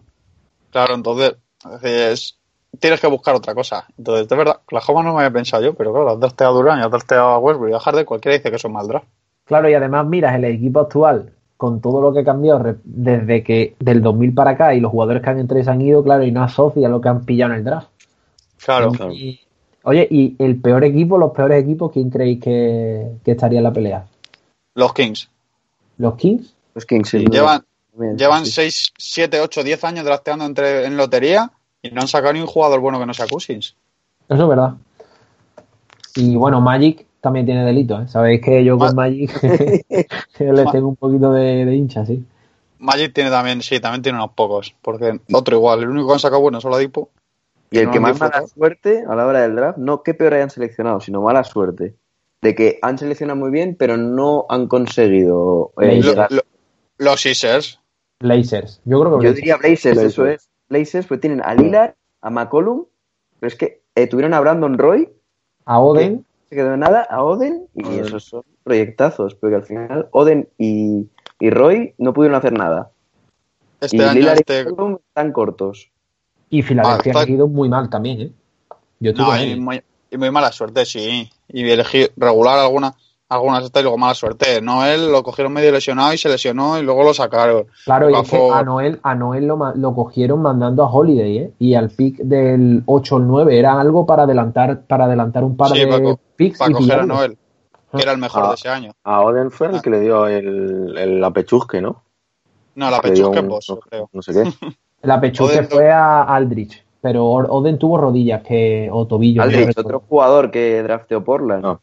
[0.72, 1.36] Claro, entonces
[1.82, 2.38] es-
[2.80, 3.86] tienes que buscar otra cosa.
[3.98, 6.80] Entonces, de verdad, Oklahoma no me había pensado yo, pero claro, has drafteado a Durán
[6.80, 9.08] y has drafteado a Westbrook y a Harden, cualquiera dice que son mal draft.
[9.46, 13.76] Claro, y además miras el equipo actual con todo lo que ha cambiado desde que
[13.80, 16.24] del 2000 para acá y los jugadores que han entrado y se han ido, claro,
[16.24, 17.90] y no asocia lo que han pillado en el draft.
[18.64, 18.92] Claro.
[18.92, 19.12] Claro.
[19.14, 19.42] Y-
[19.84, 23.74] oye, y el peor equipo, los peores equipos, ¿quién creéis que, que estaría en la
[23.74, 24.06] pelea?
[24.76, 25.30] Los Kings.
[25.98, 26.54] ¿Los Kings?
[26.74, 27.26] Los Kings Sí.
[27.30, 27.64] Llevan,
[27.94, 28.52] Bien, llevan sí.
[28.54, 31.52] 6, 7, 8, 10 años drafteando entre, en lotería
[31.82, 33.76] y no han sacado ni un jugador bueno que no sea Cousins.
[34.30, 34.76] Eso es verdad.
[36.16, 38.08] Y bueno, Magic también tiene delito, ¿eh?
[38.08, 39.42] Sabéis que yo con Ma- Magic
[40.40, 42.24] le tengo un poquito de, de hincha, sí.
[42.80, 46.20] Magic tiene también, sí, también tiene unos pocos, porque otro igual, el único que han
[46.20, 47.10] sacado bueno es Oladipo
[47.74, 50.34] Y el No que más mala suerte a la hora del draft, no que peor
[50.34, 51.96] hayan seleccionado, sino mala suerte.
[52.42, 56.32] De que han seleccionado muy bien, pero no han conseguido eh, Lo- Lo- llegar.
[56.32, 56.42] lo-
[56.98, 57.80] los Sixers.
[58.20, 58.82] Blazers.
[58.86, 60.14] Yo creo que Yo diría Blazers, Blazers.
[60.14, 60.50] eso es.
[60.70, 62.86] Blazers, pues tienen a Lillard, a McCollum,
[63.40, 65.10] pero es que eh, tuvieron a Brandon Roy,
[65.66, 66.26] A Oden.
[66.50, 68.06] se quedó en nada, a Oden, y Oden.
[68.06, 71.08] esos son proyectazos, porque al final Oden y,
[71.40, 72.92] y Roy no pudieron hacer nada.
[73.80, 74.62] Este y año Lillard este...
[74.62, 75.91] y McCollum están cortos.
[76.52, 78.32] Y Filadelfia Ah, ha ido muy mal también, ¿eh?
[79.00, 79.82] Yo estoy No, con y muy,
[80.12, 81.28] y muy mala suerte, sí.
[81.48, 82.94] Y elegí regular alguna,
[83.30, 84.62] algunas estas y luego mala suerte.
[84.62, 87.66] Noel lo cogieron medio lesionado y se lesionó y luego lo sacaron.
[87.86, 91.52] Claro, y es que a Noel, a Noel lo, lo cogieron mandando a Holiday, ¿eh?
[91.58, 95.56] Y al pick del 8 o el 9 era algo para adelantar, para adelantar un
[95.58, 97.06] par Sí, de para picks Para y coger a.
[97.06, 97.38] Noel,
[97.96, 98.50] que era el mejor Ah.
[98.50, 98.92] de ese año.
[99.04, 102.04] A Oden fue el que le dio el, el apechusque, ¿no?
[102.76, 104.10] No, la pechusque un- no, creo.
[104.14, 104.44] no sé qué.
[105.04, 109.38] La pechuque Oden- fue a Aldrich, pero Oden tuvo rodillas que, o tobillos.
[109.38, 109.88] no Aldrich, recuerdo.
[109.88, 111.64] otro jugador que drafteó Portland.
[111.64, 111.82] No.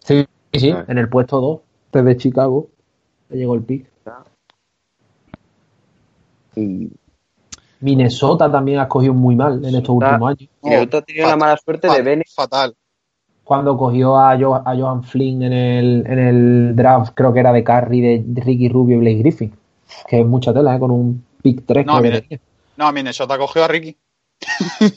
[0.00, 0.84] Sí, sí, Ah.
[0.88, 1.60] en el puesto 2,
[1.92, 2.68] desde Chicago,
[3.28, 3.86] le llegó el pick.
[6.56, 6.90] Y
[7.80, 10.50] Minnesota también ha cogido muy mal en estos últimos años.
[10.62, 12.28] Minnesota ha tenido la mala suerte de Fa- Bennett.
[12.34, 12.74] Fatal.
[13.44, 17.52] Cuando cogió a, Jo- a Johan Flynn en el, en el draft, creo que era
[17.52, 19.52] de Curry, de, de Ricky Rubio y Blake Griffin.
[20.08, 20.78] Que es mucha tela, ¿eh?
[20.78, 21.86] Con un pick 3.
[21.86, 22.26] No, mire.
[22.76, 23.96] No, Minnesota cogió a Ricky.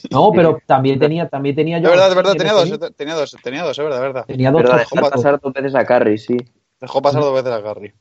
[0.09, 3.15] No, pero también tenía, también tenía De Johan verdad, de verdad, tenía en dos, tenía
[3.15, 4.25] dos, tenía dos, es verdad, es verdad.
[4.25, 5.09] Tenía dos cinco.
[5.09, 6.37] pasar dos veces a Curry, sí.
[6.79, 7.93] Dejó pasar dos veces a Curry.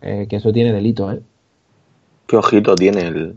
[0.00, 1.20] Eh, que eso tiene delito, ¿eh?
[2.26, 3.36] Qué ojito tiene el,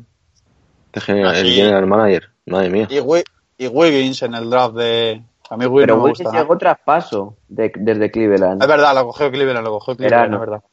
[0.93, 2.30] el, general, el general manager.
[2.45, 2.88] Madre mía.
[2.89, 5.22] Y, y Wiggins en el draft de...
[5.51, 8.62] A mí Wiggins Pero no me Wiggins gusta llegó traspaso de- desde Cleveland.
[8.62, 10.36] Es verdad, lo cogió Cleveland, lo cogió Cleveland, Verano.
[10.38, 10.64] es verdad.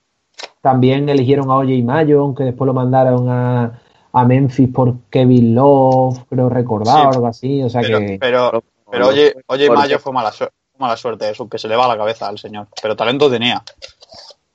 [0.67, 3.79] También eligieron a Oye y Mayo, aunque después lo mandaron a,
[4.13, 7.07] a Memphis por Kevin Love, creo recordar, Sí.
[7.07, 7.63] o algo así.
[7.63, 8.19] O sea Pero, que.
[8.21, 11.85] pero, pero oye, oye Mayo fue mala, suerte, mala suerte, eso, que se le va
[11.85, 12.67] a la cabeza al señor.
[12.83, 13.63] Pero talento tenía.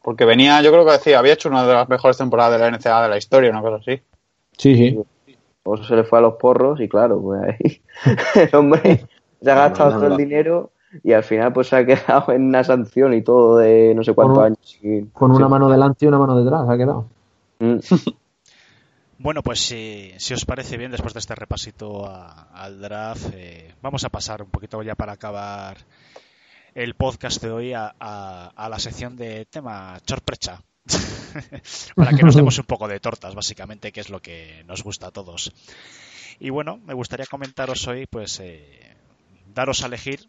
[0.03, 2.77] Porque venía, yo creo que decía, había hecho una de las mejores temporadas de la
[2.77, 4.01] NCAA de la historia, una cosa así.
[4.57, 4.99] Sí, sí.
[5.63, 7.81] O se le fue a los porros y claro, pues ahí
[8.51, 9.05] el hombre
[9.41, 10.15] se ha gastado No, no, todo no.
[10.15, 10.71] el dinero
[11.03, 14.13] y al final pues se ha quedado en una sanción y todo de no sé
[14.13, 15.09] cuántos Con un- años.
[15.13, 17.07] Con una mano delante y una mano detrás, ha quedado.
[17.59, 17.77] Mm.
[19.23, 23.71] Bueno, pues si, si os parece bien, después de este repasito a- al draft, eh,
[23.79, 25.77] vamos a pasar un poquito ya para acabar
[26.73, 30.63] el podcast de hoy a, a- a la sección de tema chorprecha.
[31.95, 35.07] para que nos demos un poco de tortas, básicamente, que es lo que nos gusta
[35.07, 35.53] a todos.
[36.39, 38.95] Y bueno, me gustaría comentaros hoy, pues, eh,
[39.53, 40.27] daros a elegir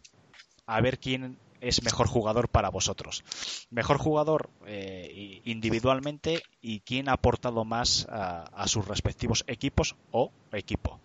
[0.65, 3.23] a ver quién es mejor jugador para vosotros.
[3.69, 10.31] Mejor jugador eh, individualmente y quién ha aportado más a, a sus respectivos equipos o
[10.51, 10.99] equipo.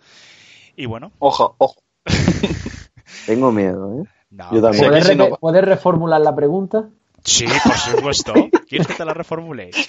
[0.76, 1.82] Y bueno, Ojo, ojo.
[3.26, 4.08] Tengo miedo, ¿eh?
[4.30, 4.88] no, Yo también.
[4.88, 6.88] ¿Puedes, no- reformular la pregunta?
[7.24, 8.32] Sí, por supuesto.
[8.68, 9.70] ¿Quieres que te la reformule?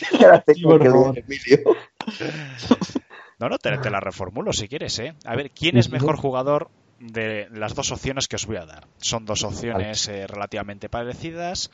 [3.40, 5.14] No, no, te, te la reformulo si quieres, ¿eh?
[5.24, 6.70] A ver, ¿quién es mejor jugador
[7.00, 8.88] de las dos opciones que os voy a dar?
[8.98, 11.72] Son dos opciones eh, relativamente parecidas,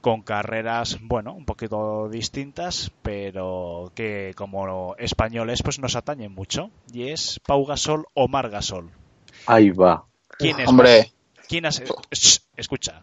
[0.00, 6.70] con carreras, bueno, un poquito distintas, pero que como españoles pues nos atañen mucho.
[6.92, 8.90] Y es Pau Gasol o Mar Gasol.
[9.46, 10.04] Ahí va.
[10.38, 11.12] ¿Quién es Hombre,
[11.48, 11.82] ¿Quién has...
[12.12, 13.02] Shh, escucha.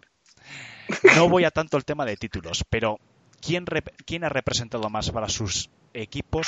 [1.16, 3.00] No voy a tanto el tema de títulos, pero
[3.42, 6.48] ¿quién, rep- ¿quién ha representado más para sus equipos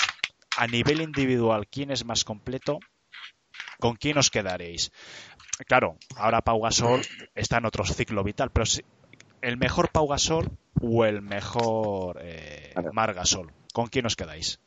[0.55, 1.67] a nivel individual?
[1.67, 2.79] ¿Quién es más completo?
[3.79, 4.91] ¿Con quién os quedaréis?
[5.67, 7.01] Claro, ahora Pau Gasol
[7.35, 8.83] está en otro ciclo vital, pero si-
[9.41, 10.49] el mejor Pau Gasol
[10.81, 12.73] o el mejor eh.
[12.93, 14.59] Mar Gasol, ¿con quién os quedáis?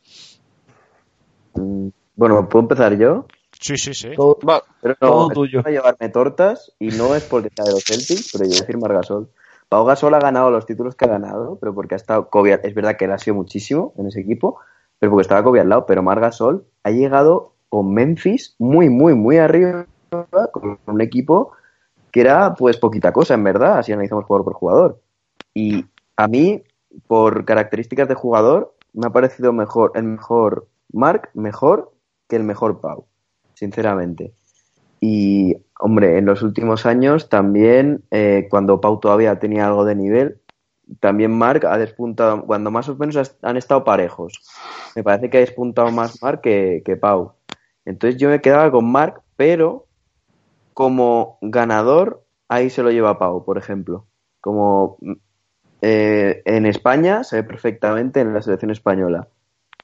[1.54, 3.26] Mm, Bueno, ¿puedo empezar yo?
[3.58, 4.10] Sí, sí, sí.
[4.16, 5.62] Todo- va, Pero no, Todo tuyo.
[5.62, 8.60] para llevarme tortas y no es porque sea de los Celtics, pero yo voy a
[8.60, 9.30] decir Margasol.
[9.68, 12.74] Pau Gasol ha ganado los títulos que ha ganado, pero porque ha estado Kobe, es
[12.74, 14.58] verdad que él ha sido muchísimo en ese equipo,
[14.98, 19.38] pero porque estaba Kobe al lado, pero Margasol ha llegado con Memphis muy, muy, muy
[19.38, 19.86] arriba,
[20.52, 21.52] con un equipo
[22.10, 25.00] que era pues poquita cosa, en verdad, así analizamos jugador por jugador.
[25.54, 26.62] Y a mí,
[27.06, 31.92] por características de jugador, me ha parecido mejor, el mejor Mark, mejor
[32.28, 33.06] que el mejor Pau,
[33.54, 34.34] sinceramente.
[35.00, 40.40] Y, hombre, en los últimos años también, eh, cuando Pau todavía tenía algo de nivel,
[40.98, 44.42] también Mark ha despuntado, cuando más o menos han estado parejos.
[44.96, 47.34] Me parece que ha despuntado más Mark que Pau.
[47.90, 49.86] Entonces yo me quedaba con Mark, pero
[50.74, 54.06] como ganador, ahí se lo lleva Pau, por ejemplo.
[54.40, 54.96] Como
[55.82, 59.28] eh, en España se ve perfectamente en la selección española.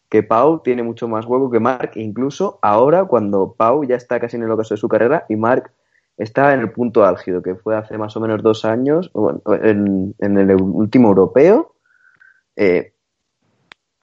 [0.08, 4.36] que Pau tiene mucho más huevo que Mark, incluso ahora cuando Pau ya está casi
[4.36, 5.72] en el ocaso de su carrera y Mark
[6.16, 9.10] está en el punto álgido, que fue hace más o menos dos años,
[9.62, 11.74] en, en el último europeo,
[12.56, 12.92] eh,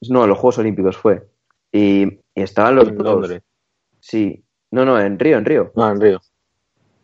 [0.10, 1.26] no, en los Juegos Olímpicos fue,
[1.72, 3.06] y, y estaban los En dos.
[3.06, 3.42] Londres.
[4.06, 5.72] Sí, no, no, en Río, en Río.
[5.78, 6.20] No, en Río.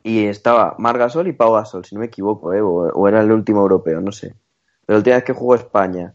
[0.03, 2.61] Y estaba Marc Gasol y Pau Gasol, si no me equivoco, ¿eh?
[2.61, 4.35] o, o era el último europeo, no sé.
[4.85, 6.13] Pero la última vez que jugó España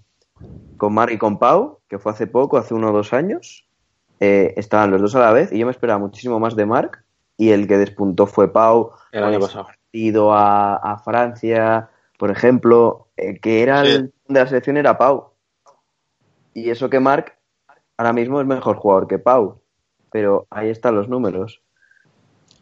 [0.76, 3.66] con Marc y con Pau, que fue hace poco, hace uno o dos años,
[4.20, 7.03] eh, estaban los dos a la vez y yo me esperaba muchísimo más de Marc
[7.39, 8.91] y el que despuntó fue Pau.
[9.11, 9.64] El año pasado.
[9.64, 13.91] partido a, a Francia, por ejemplo, eh, que era Sí.
[13.93, 15.30] el de la selección era Pau.
[16.53, 17.39] Y eso que Marc
[17.97, 19.61] ahora mismo es mejor jugador que Pau.
[20.15, 21.61] Pero ahí están los números.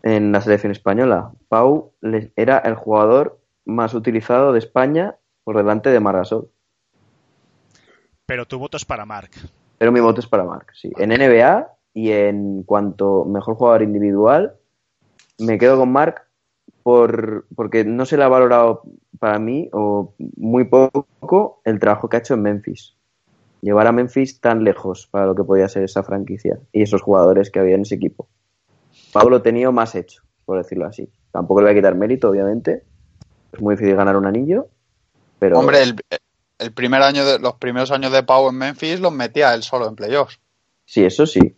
[0.02, 1.92] En la selección española, Pau
[2.34, 6.48] era el jugador más utilizado de España por delante de Margasol.
[8.24, 9.32] Pero tu voto es para Mark.
[9.76, 10.92] Pero mi voto es para Marc, sí.
[10.96, 14.56] En NBA y en cuanto mejor jugador individual,
[15.38, 16.26] me quedo con Marc
[16.82, 18.80] por, porque no se le ha valorado
[19.18, 22.96] para mí, o muy poco, el trabajo que ha hecho en Memphis.
[23.62, 27.50] Llevar a Memphis tan lejos para lo que podía ser esa franquicia y esos jugadores
[27.50, 28.28] que había en ese equipo.
[29.12, 31.08] Pablo lo tenía más hecho, por decirlo así.
[31.30, 32.82] Tampoco le voy a quitar mérito, obviamente.
[33.52, 34.66] Es muy difícil ganar un anillo,
[35.38, 35.58] pero...
[35.58, 35.96] Hombre, el,
[36.62, 39.88] el primer año de, los primeros años de Pau en Memphis los metía él solo
[39.88, 40.40] en playoffs.
[40.84, 41.56] Sí, eso sí,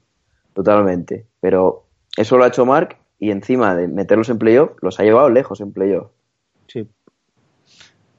[0.52, 1.26] totalmente.
[1.40, 1.86] Pero
[2.16, 5.60] eso lo ha hecho Mark y encima de meterlos en playoff, los ha llevado lejos
[5.60, 6.10] en playoff.
[6.66, 6.88] Sí.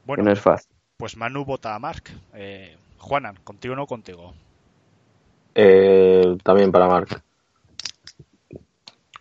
[0.05, 0.71] Bueno, que no es fácil.
[0.97, 2.03] pues Manu vota a Mark.
[2.33, 4.34] Eh, Juanan, ¿contigo o no contigo?
[5.53, 7.22] Eh, también para Mark.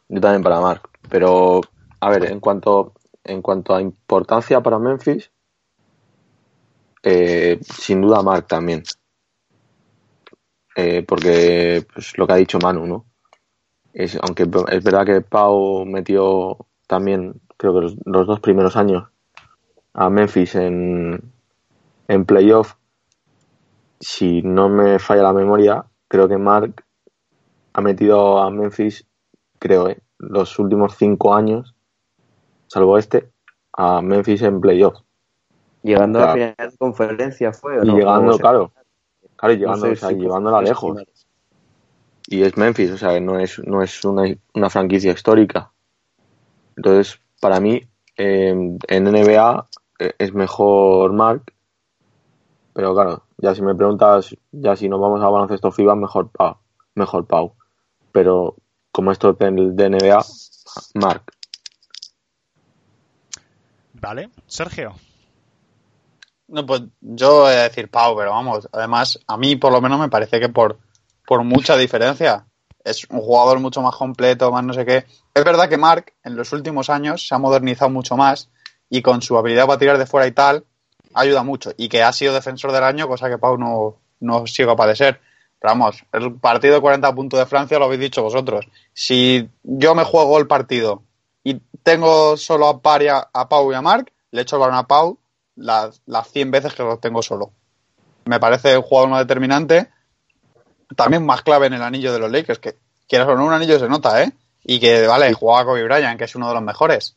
[0.08, 0.88] Yo también para Mark.
[1.10, 1.60] Pero,
[2.00, 5.30] a ver, en cuanto, en cuanto a importancia para Memphis,
[7.02, 8.84] eh, sin duda Mark también.
[10.76, 13.04] Eh, porque, pues, lo que ha dicho Manu, ¿no?
[13.92, 16.56] Es, aunque es verdad que Pau metió
[16.86, 19.04] también, creo que los, los dos primeros años
[19.92, 21.20] a Memphis en,
[22.08, 22.76] en playoff,
[24.04, 26.84] si no me falla la memoria, creo que Mark
[27.72, 29.06] ha metido a Memphis,
[29.58, 29.98] creo, ¿eh?
[30.18, 31.74] los últimos cinco años,
[32.66, 33.30] salvo este,
[33.72, 34.98] a Memphis en playoff.
[35.82, 37.80] Llegando a la final de conferencia fue.
[37.80, 38.72] ¿o Y llegando, claro,
[39.36, 41.02] claro, y no llegando, sé o sea, llevándola lejos.
[42.26, 45.72] Y es Memphis, o sea, no es, no es una, una franquicia histórica.
[46.76, 47.80] Entonces, para mí,
[48.18, 49.66] eh, en NBA
[49.98, 51.42] eh, es mejor Mark,
[52.74, 56.56] pero claro, ya si me preguntas, ya si nos vamos a baloncesto FIBA, mejor Pau,
[56.94, 57.54] mejor Pau.
[58.12, 58.56] Pero
[58.92, 60.24] como esto es del- de NBA,
[60.94, 61.24] Mark.
[63.94, 64.94] Vale, Sergio.
[66.48, 69.98] No, pues yo voy a decir Pau, pero vamos, además, a mí por lo menos
[69.98, 70.78] me parece que por,
[71.26, 72.46] por mucha diferencia.
[72.84, 75.06] Es un jugador mucho más completo, más no sé qué.
[75.32, 78.50] Es verdad que Mark en los últimos años se ha modernizado mucho más
[78.90, 80.66] y con su habilidad para tirar de fuera y tal,
[81.14, 81.72] ayuda mucho.
[81.76, 84.96] Y que ha sido defensor del año, cosa que Pau no, no sido capaz de
[84.96, 85.20] ser.
[85.58, 88.66] Pero vamos, el partido de 40 puntos de Francia lo habéis dicho vosotros.
[88.92, 91.02] Si yo me juego el partido
[91.42, 94.86] y tengo solo a Paria, a Pau y a Mark, le echo el balón a
[94.86, 95.18] Pau
[95.56, 97.52] las, las 100 veces que lo tengo solo.
[98.26, 99.90] Me parece un jugador más determinante,
[100.96, 102.76] también más clave en el anillo de los Lakers, que
[103.08, 104.32] quieras o no, un anillo se nota, ¿eh?
[104.64, 107.16] Y que, vale, jugaba Kobe Bryant, que es uno de los mejores.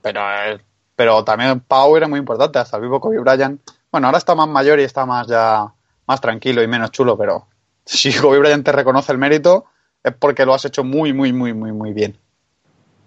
[0.00, 0.60] Pero, eh,
[0.96, 3.60] pero también Pau era muy importante, hasta el vivo Kobe Bryant.
[3.92, 5.72] Bueno, ahora está más mayor y está más ya
[6.06, 7.46] más tranquilo y menos chulo, pero
[7.84, 9.66] si Kobe Bryant te reconoce el mérito,
[10.02, 12.16] es porque lo has hecho muy, muy, muy, muy, muy bien.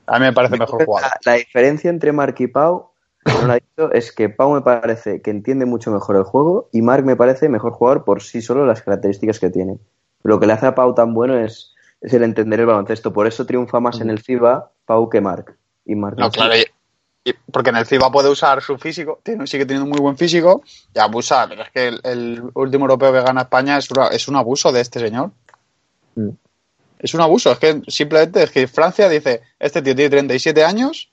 [0.05, 1.11] A mí me parece mejor jugador.
[1.23, 2.91] La, la diferencia entre Mark y Pau,
[3.25, 7.15] no es que Pau me parece que entiende mucho mejor el juego y Mark me
[7.15, 9.77] parece mejor jugador por sí solo las características que tiene.
[10.23, 13.13] Lo que le hace a Pau tan bueno es, es el entender el baloncesto.
[13.13, 15.57] Por eso triunfa más en el FIBA Pau que Mark.
[15.85, 16.65] Y Mark No, claro, y
[17.51, 20.63] porque en el FIBA puede usar su físico, tiene, sigue teniendo muy buen físico
[20.93, 24.28] y abusa, pero es que el, el último europeo que gana España es, una- es
[24.28, 25.32] un abuso de este señor.
[26.15, 26.30] Mm.
[26.99, 31.09] Es un abuso, es que simplemente es que Francia dice, este tío tiene 37 años,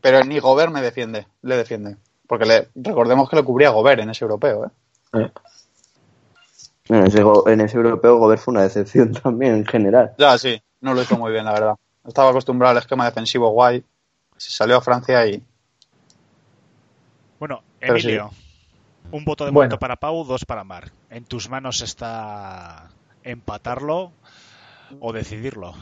[0.00, 1.96] pero ni Gobert me defiende, le defiende.
[2.26, 4.70] Porque le, recordemos que lo cubría Gobert en ese europeo,
[5.14, 5.30] ¿eh?
[6.88, 10.14] En ese, en ese europeo Gobert fue una decepción también en general.
[10.18, 11.74] Ya, sí, no lo hizo muy bien, la verdad.
[12.06, 13.84] Estaba acostumbrado al esquema defensivo guay,
[14.36, 15.42] se salió a Francia y...
[17.38, 18.30] Bueno, Emilio.
[19.10, 19.60] Un voto de Bueno.
[19.60, 20.92] momento para Pau, dos para Mark.
[21.10, 22.90] En tus manos está
[23.22, 24.12] empatarlo
[25.00, 25.74] o decidirlo.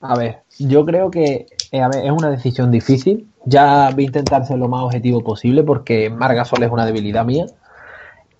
[0.00, 3.28] A ver, yo creo que eh, a ver, es una decisión difícil.
[3.44, 7.24] Ya voy a intentar ser lo más objetivo posible porque Marc Gasol es una debilidad
[7.24, 7.46] mía.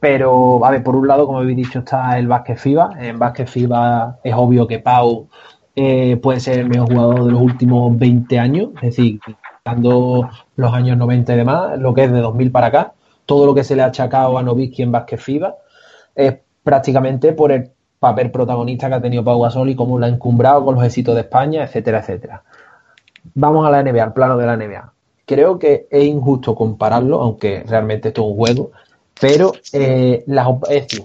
[0.01, 2.93] Pero, a ver, por un lado, como habéis dicho, está el Vázquez FIBA.
[2.99, 5.28] En Vázquez FIBA es obvio que Pau
[5.76, 9.20] eh, puede ser el mejor jugador de los últimos 20 años, es decir,
[9.77, 12.93] los años 90 y demás, lo que es de 2000 para acá,
[13.27, 15.57] todo lo que se le ha achacado a Novitsky en Vázquez FIBA
[16.14, 20.09] es prácticamente por el papel protagonista que ha tenido Pau Gasol y cómo lo ha
[20.09, 22.43] encumbrado con los éxitos de España, etcétera, etcétera.
[23.35, 24.93] Vamos a la NBA, al plano de la NBA.
[25.27, 28.71] Creo que es injusto compararlo, aunque realmente esto es un juego,
[29.21, 31.05] pero eh, las, es decir,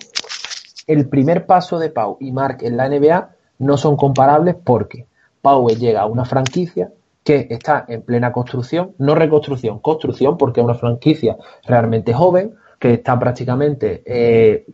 [0.87, 5.05] el primer paso de Pau y Mark en la NBA no son comparables porque
[5.41, 6.89] Pau llega a una franquicia
[7.25, 12.93] que está en plena construcción, no reconstrucción, construcción, porque es una franquicia realmente joven, que
[12.93, 14.67] está prácticamente eh,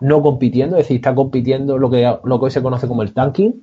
[0.00, 3.12] no compitiendo, es decir, está compitiendo lo que, lo que hoy se conoce como el
[3.12, 3.62] tanking.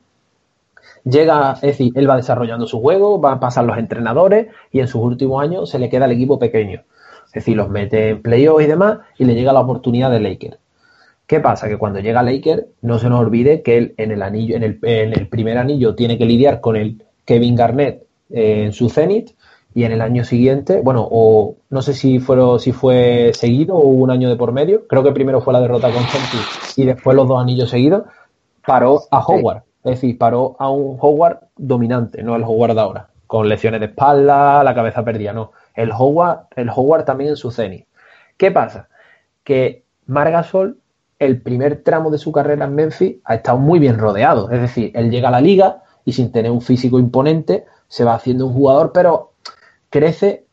[1.04, 4.88] Llega, es decir, él va desarrollando su juego, va a pasar los entrenadores y en
[4.88, 6.84] sus últimos años se le queda el equipo pequeño.
[7.26, 10.60] Es decir, los mete en playoffs y demás y le llega la oportunidad de Laker.
[11.26, 11.68] ¿Qué pasa?
[11.68, 15.28] Que cuando llega Laker, no se nos olvide que él en el anillo, en el,
[15.30, 19.32] primer anillo tiene que lidiar con el Kevin Garnett en su cenit
[19.74, 23.88] y en el año siguiente, bueno, o no sé si fue, si fue seguido o
[23.88, 27.16] un año de por medio, creo que primero fue la derrota con Celtics y después
[27.16, 28.04] los dos anillos seguidos,
[28.66, 33.10] paró a Howard, es decir, paró a un Howard dominante, no el Howard de ahora,
[33.28, 37.52] con lesiones de espalda, la cabeza perdida, no el Howard, el Howard también en su
[37.52, 37.86] cenit.
[38.38, 38.88] ¿Qué pasa?
[39.44, 40.80] Que Margasol,
[41.20, 44.50] el primer tramo de su carrera en Memphis, ha estado muy bien rodeado.
[44.52, 47.66] Es decir, él llega a la liga y sin tener un físico imponente,
[47.96, 49.32] se va haciendo un jugador, pero
[49.90, 50.48] crece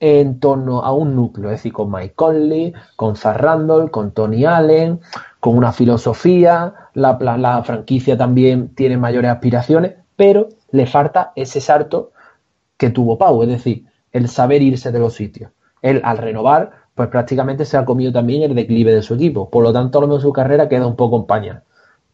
[0.00, 4.46] en torno a un núcleo, es decir, con Mike Conley, con Zar Randall, con Tony
[4.46, 4.98] Allen,
[5.40, 12.12] con una filosofía, la, franquicia también tiene mayores aspiraciones, pero le falta ese salto
[12.78, 15.52] que tuvo Pau, es decir, el saber irse de los sitios.
[15.82, 19.50] Él, al renovar, pues prácticamente se ha comido también el declive de su equipo.
[19.50, 21.62] Por lo tanto, a lo mejor su carrera queda un poco en pañal.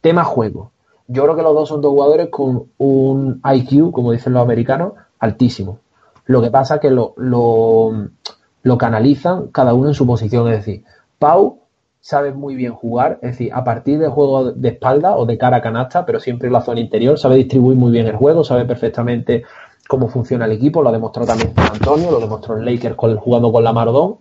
[0.01, 0.73] Tema juego.
[1.13, 4.93] Yo creo que los dos son dos jugadores con un IQ, como dicen los americanos,
[5.19, 5.81] altísimo.
[6.27, 10.47] Lo que pasa es que lo, lo, canalizan cada uno en su posición.
[10.53, 10.85] Es decir,
[11.19, 11.63] Pau
[12.01, 15.57] sabe muy bien jugar, es decir, a partir del juego de espalda o de cara
[15.57, 18.65] a canasta, pero siempre en la zona interior, sabe distribuir muy bien el juego, sabe
[18.65, 19.43] perfectamente
[19.89, 23.65] cómo funciona el equipo, lo ha demostrado también Antonio, lo demostró en Lakers jugando con
[23.65, 24.19] la Marodón.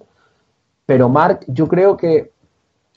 [0.87, 2.31] Pero Mark, yo creo que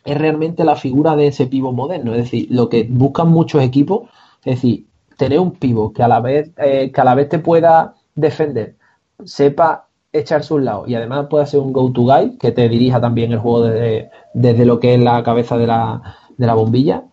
[0.05, 2.15] es realmente la figura de ese pivo moderno.
[2.15, 4.09] Es decir, lo que buscan muchos equipos,
[4.45, 4.87] es decir,
[5.17, 8.77] tener un pivo que a la vez, eh, que a la vez te pueda defender,
[9.25, 13.33] sepa echarse un lado y además pueda ser un go-to guy que te dirija también
[13.33, 16.03] el juego desde, desde lo que es la cabeza de la,
[16.37, 17.05] de la bombilla.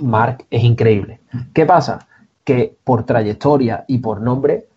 [0.00, 1.20] Mark es increíble.
[1.52, 2.06] ¿Qué pasa?
[2.44, 4.68] Que por trayectoria y por nombre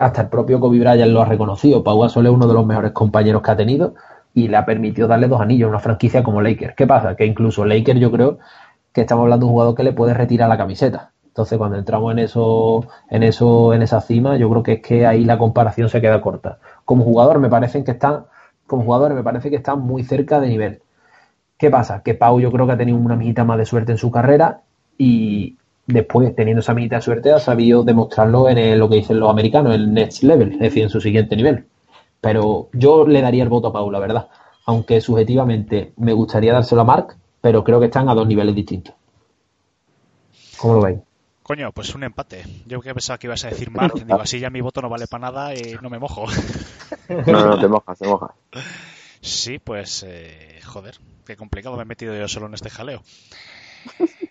[0.00, 1.84] hasta el propio Kobe Bryant lo ha reconocido.
[1.84, 3.94] Pau Gasol es uno de los mejores compañeros que ha tenido
[4.34, 6.74] y le ha permitido darle dos anillos a una franquicia como Lakers.
[6.74, 7.14] ¿Qué pasa?
[7.14, 8.38] Que incluso Lakers yo creo
[8.92, 11.12] que estamos hablando de un jugador que le puede retirar la camiseta.
[11.26, 15.06] Entonces cuando entramos en eso, en eso, en esa cima, yo creo que es que
[15.06, 16.58] ahí la comparación se queda corta.
[16.84, 18.26] Como jugador me parecen que están,
[18.66, 20.82] como jugadores me parece que están muy cerca de nivel.
[21.56, 22.02] ¿Qué pasa?
[22.02, 24.62] Que Pau yo creo que ha tenido una mijita más de suerte en su carrera
[24.98, 25.56] y,
[25.86, 29.74] después, teniendo esa mitad de suerte, ha sabido demostrarlo en lo que dicen los americanos,
[29.74, 31.66] el next level, es decir, en su siguiente nivel.
[32.24, 34.28] Pero yo le daría el voto a Pau, la verdad.
[34.64, 38.94] Aunque subjetivamente me gustaría dárselo a Mark, pero creo que están a dos niveles distintos.
[40.56, 41.00] ¿Cómo lo veis?
[41.42, 42.42] Coño, pues un empate.
[42.64, 45.06] Yo que pensaba que ibas a decir Mark, digo, así ya mi voto no vale
[45.06, 46.24] para nada y no me mojo.
[47.26, 48.30] No, no, te mojas, te mojas.
[49.20, 50.96] Sí, pues, eh, joder,
[51.26, 53.02] qué complicado me he metido yo solo en este jaleo.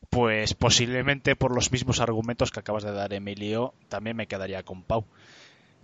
[0.10, 4.82] Pues posiblemente por los mismos argumentos que acabas de dar, Emilio, también me quedaría con
[4.82, 5.06] Pau.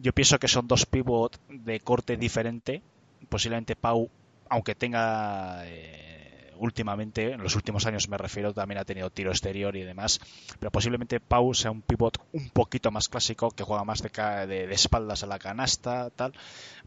[0.02, 2.82] Yo pienso que son dos pivots de corte diferente.
[3.28, 4.10] Posiblemente Pau,
[4.50, 9.76] aunque tenga eh, últimamente, en los últimos años me refiero, también ha tenido tiro exterior
[9.76, 10.22] y demás,
[10.58, 14.10] pero posiblemente Pau sea un pivot un poquito más clásico, que juega más de,
[14.48, 16.34] de, de espaldas a la canasta, tal.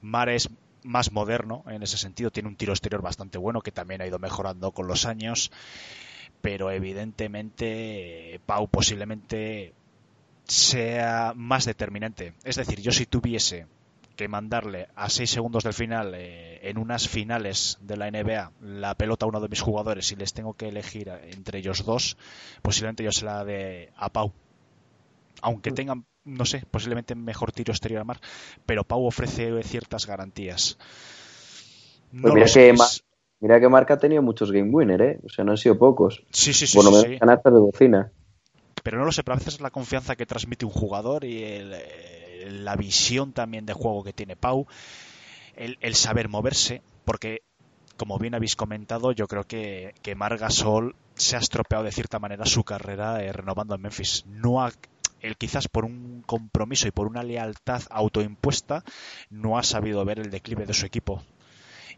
[0.00, 0.48] Mar es
[0.82, 4.18] más moderno en ese sentido, tiene un tiro exterior bastante bueno que también ha ido
[4.18, 5.52] mejorando con los años
[6.40, 9.74] pero evidentemente Pau posiblemente
[10.46, 12.34] sea más determinante.
[12.44, 13.66] Es decir, yo si tuviese
[14.16, 18.94] que mandarle a seis segundos del final eh, en unas finales de la NBA la
[18.94, 22.16] pelota a uno de mis jugadores y les tengo que elegir entre ellos dos,
[22.60, 24.32] posiblemente yo se la de a Pau.
[25.40, 25.74] Aunque mm.
[25.74, 28.20] tengan, no sé, posiblemente mejor tiro exterior a mar,
[28.66, 30.78] pero Pau ofrece ciertas garantías.
[32.12, 32.74] No pues mira, que
[33.40, 35.20] mira que Marca ha tenido muchos game winner, ¿eh?
[35.24, 36.22] O sea, no han sido pocos.
[36.30, 36.76] Sí, sí, sí.
[36.76, 38.12] Bueno, sí, me de bocina
[38.82, 41.60] pero no lo sé, pero a veces la confianza que transmite un jugador y
[42.44, 44.66] la visión también de juego que tiene Pau,
[45.56, 47.42] el, saber moverse, porque
[47.96, 52.46] como bien habéis comentado, yo creo que, que Margasol se ha estropeado de cierta manera
[52.46, 54.24] su carrera eh, renovando en Memphis.
[54.26, 54.72] No ha,
[55.20, 58.82] él quizás por un compromiso y por una lealtad autoimpuesta
[59.30, 61.22] no ha sabido ver el declive de su equipo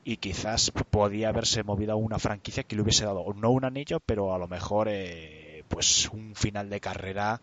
[0.05, 4.01] y quizás podía haberse movido a una franquicia que le hubiese dado no un anillo,
[4.01, 5.44] pero a lo mejor eh,
[5.75, 7.41] pues un final de carrera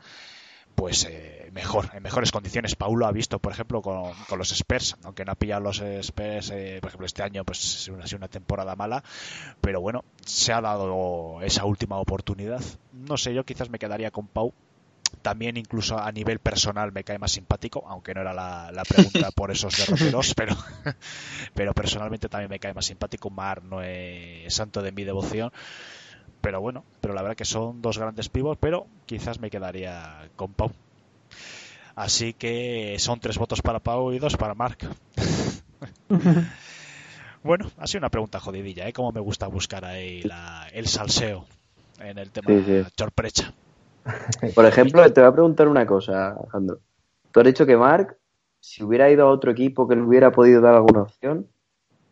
[0.73, 2.77] pues eh, mejor, en mejores condiciones.
[2.77, 6.49] Paulo ha visto, por ejemplo, con, con los Spurs, aunque no ha pillado los Spurs,
[6.51, 9.03] eh, por ejemplo, este año pues ha sido una temporada mala,
[9.59, 12.61] pero bueno, se ha dado esa última oportunidad.
[12.93, 14.53] No sé, yo quizás me quedaría con Pau.
[15.21, 19.29] También incluso a nivel personal me cae más simpático, aunque no era la, la pregunta
[19.31, 20.55] por esos derroteros, pero,
[21.53, 23.29] pero personalmente también me cae más simpático.
[23.29, 25.51] Mar no es santo de mi devoción,
[26.41, 30.53] pero bueno, pero la verdad que son dos grandes pibos, pero quizás me quedaría con
[30.53, 30.71] Pau.
[31.95, 34.77] Así que son tres votos para Pau y dos para Mark.
[37.43, 38.93] bueno, ha sido una pregunta jodidilla, ¿eh?
[38.93, 41.45] Como me gusta buscar ahí la, el salseo
[41.99, 42.83] en el tema Sí, sí.
[42.97, 43.53] sorpresa.
[44.55, 46.79] Por ejemplo, te voy a preguntar una cosa, Alejandro.
[47.31, 48.17] Tú has dicho que Mark,
[48.59, 51.47] si hubiera ido a otro equipo que le hubiera podido dar alguna opción,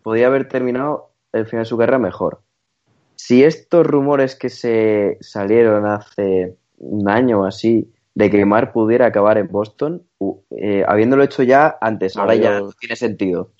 [0.04, 2.42] podía haber terminado el final de su carrera mejor.
[3.22, 9.08] Si estos rumores que se salieron hace un año o así de que Mark pudiera
[9.08, 10.08] acabar en Boston,
[10.52, 13.52] eh, habiéndolo hecho ya antes, No, ahora ya no tiene sentido.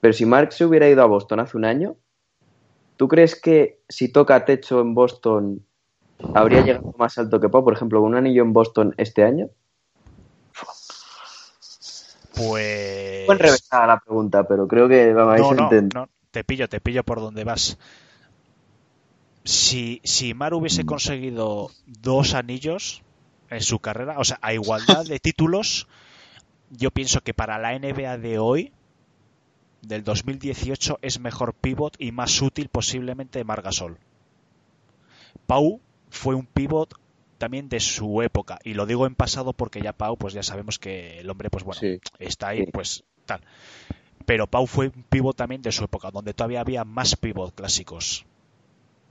[0.00, 1.94] Pero si Mark se hubiera ido a Boston hace un año,
[2.96, 5.64] ¿tú crees que si toca techo en Boston
[6.34, 7.62] habría llegado más alto que Pau?
[7.62, 9.50] Por ejemplo, con un anillo en Boston este año.
[12.34, 13.24] Pues.
[13.24, 15.94] Fue enrevesada la pregunta, pero creo que la vais no, a no, entender.
[15.94, 17.78] no, te pillo, te pillo por donde vas.
[19.44, 23.02] Si, si Mar hubiese conseguido dos anillos
[23.50, 25.86] en su carrera, o sea, a igualdad de títulos,
[26.70, 28.72] yo pienso que para la NBA de hoy,
[29.82, 33.98] del 2018, es mejor pivot y más útil posiblemente Margasol.
[35.46, 36.94] Pau fue un pivot
[37.36, 40.78] también de su época, y lo digo en pasado porque ya Pau, pues ya sabemos
[40.78, 42.00] que el hombre, pues bueno, Sí.
[42.18, 43.42] está ahí, pues tal.
[44.24, 48.24] Pero Pau fue un pivot también de su época, donde todavía había más pivot clásicos.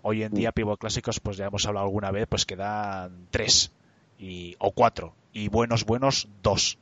[0.04, 3.72] Hoy en día pivot clásicos, pues ya hemos hablado alguna vez, pues quedan tres
[4.20, 5.16] y, o cuatro.
[5.34, 6.78] Y buenos, buenos, dos.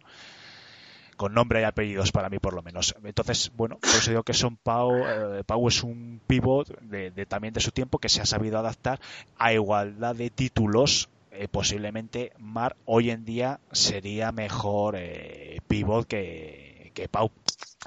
[1.18, 2.96] Con nombre y apellidos para mí por lo menos.
[3.04, 7.26] Entonces, bueno, por eso digo que son Pau, eh, Pau es un pivot de, de-
[7.28, 9.00] también de su tiempo que se ha sabido adaptar
[9.38, 11.10] a igualdad de títulos.
[11.34, 17.30] eh, posiblemente Mar hoy en día sería mejor eh, pivot que, que Pau.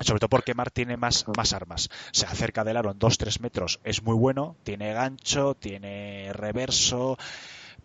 [0.01, 1.89] Sobre todo porque Mar tiene más, más armas.
[2.13, 4.57] Se acerca del aro en 2-3 metros, es muy bueno.
[4.65, 7.17] Tiene gancho, tiene reverso,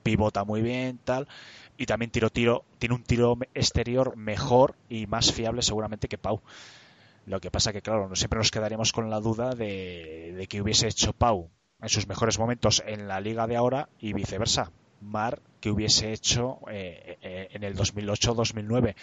[0.04, 1.28] pivota muy bien, tal.
[1.78, 6.42] Y también tiro, tiro, tiene un tiro exterior mejor y más fiable seguramente que Pau.
[7.26, 10.62] Lo que pasa que, claro, no- siempre nos quedaremos con la duda de, de que
[10.62, 11.50] hubiese hecho Pau
[11.82, 14.72] en sus mejores momentos en la liga de ahora y viceversa.
[15.02, 18.96] Mar que hubiese hecho eh, eh, en el 2008-2009.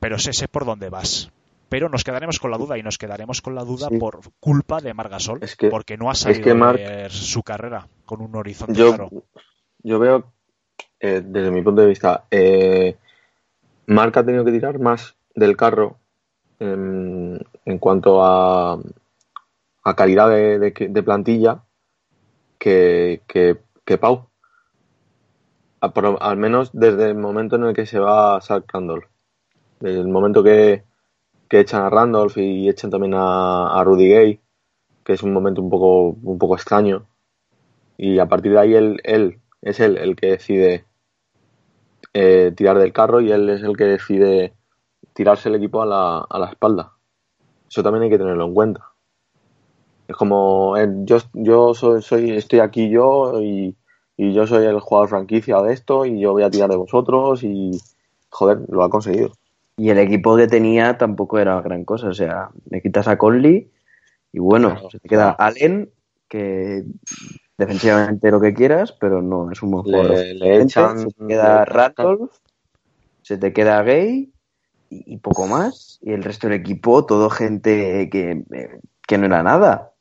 [0.00, 1.30] Pero sé, sé por dónde vas.
[1.70, 3.96] Pero nos quedaremos con la duda y nos quedaremos con la duda Sí.
[3.96, 7.42] por culpa de Margasol, Es que- porque no ha es sabido que Marc- ver su
[7.42, 9.10] carrera con un horizonte Yo, claro.
[9.82, 10.32] yo veo,
[10.98, 12.96] eh, desde mi punto de vista, eh,
[13.86, 15.96] Marc ha tenido que tirar más del carro
[16.58, 18.78] en, en cuanto a,
[19.84, 21.62] a calidad de, de- de plantilla
[22.58, 24.26] que, que, que Pau.
[25.80, 29.04] A- por- al menos desde el momento en el que se va Zach Randolph.
[29.78, 30.82] Desde el momento que,
[31.50, 34.40] que echan a Randolph y echan también a, Rudy Gay,
[35.04, 37.08] que es un momento un poco, un poco extraño.
[37.98, 40.84] Y a partir de ahí él, él es él el que decide
[42.14, 44.54] eh, tirar del carro y él es el que decide
[45.12, 46.92] tirarse el equipo a la, a la espalda.
[47.68, 48.92] Eso también hay que tenerlo en cuenta.
[50.06, 53.76] Es como eh, yo, yo soy, soy, estoy aquí yo y,
[54.16, 57.42] y yo soy el jugador franquicia de esto y yo voy a tirar de vosotros
[57.42, 57.72] y
[58.28, 59.32] joder, lo ha conseguido.
[59.80, 62.08] Y el equipo que tenía tampoco era gran cosa.
[62.08, 63.70] O sea, le quitas a Conley
[64.30, 65.36] y bueno, Claro, se te queda claro.
[65.38, 65.90] Allen,
[66.28, 66.84] que
[67.56, 70.16] defensivamente lo que quieras, pero no es un buen Le- jugador.
[70.36, 72.30] le echan- se te queda Randolph,
[73.22, 74.30] se te queda Gay
[74.90, 75.98] y, y poco más.
[76.02, 78.44] Y el resto del equipo, todo gente que,
[79.08, 79.92] que no era nada.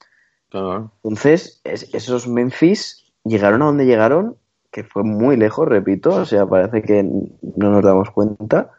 [0.50, 0.92] Claro.
[1.04, 4.36] Entonces, es- esos Memphis llegaron a donde llegaron,
[4.72, 8.72] que fue muy lejos, repito, o sea, parece que no nos damos cuenta,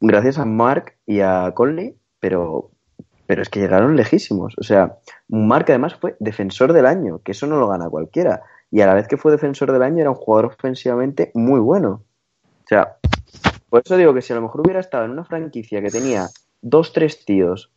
[0.00, 2.70] gracias a Mark y a Conley, pero,
[3.26, 4.54] pero es que llegaron lejísimos.
[4.58, 8.42] O sea, Mark además fue defensor del año, que eso no lo gana cualquiera.
[8.70, 12.02] Y a la vez que fue defensor del año era un jugador ofensivamente muy bueno.
[12.64, 12.96] O sea,
[13.70, 16.28] por eso digo que si a lo mejor hubiera estado en una franquicia que tenía
[16.60, 17.70] dos, tres tíos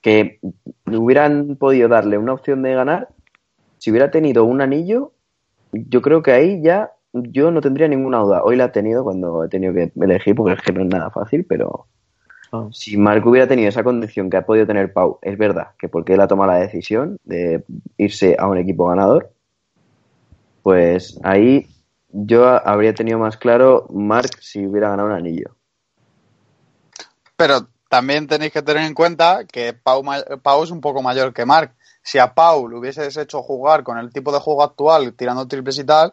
[0.00, 0.40] que
[0.86, 3.08] hubieran podido darle una opción de ganar,
[3.78, 5.12] si hubiera tenido un anillo,
[5.72, 8.42] yo creo que ahí ya yo no tendría ninguna duda.
[8.44, 11.10] Hoy la he tenido cuando he tenido que elegir, porque es que no es nada
[11.10, 11.86] fácil, pero
[12.52, 12.68] Ah.
[12.70, 16.14] si Marco hubiera tenido esa condición que ha podido tener Pau, es verdad que porque
[16.14, 17.64] él ha tomado la decisión de
[17.96, 19.32] irse a un equipo ganador,
[20.62, 21.66] pues ahí
[22.10, 25.56] yo habría tenido más claro Marc si hubiera ganado un anillo.
[27.36, 30.04] Pero también tenéis que tener en cuenta que Pau,
[30.42, 31.74] Pau es un poco mayor que Marc.
[32.02, 35.78] Si a Pau le hubieses hecho jugar con el tipo de juego actual, tirando triples
[35.78, 36.12] y tal,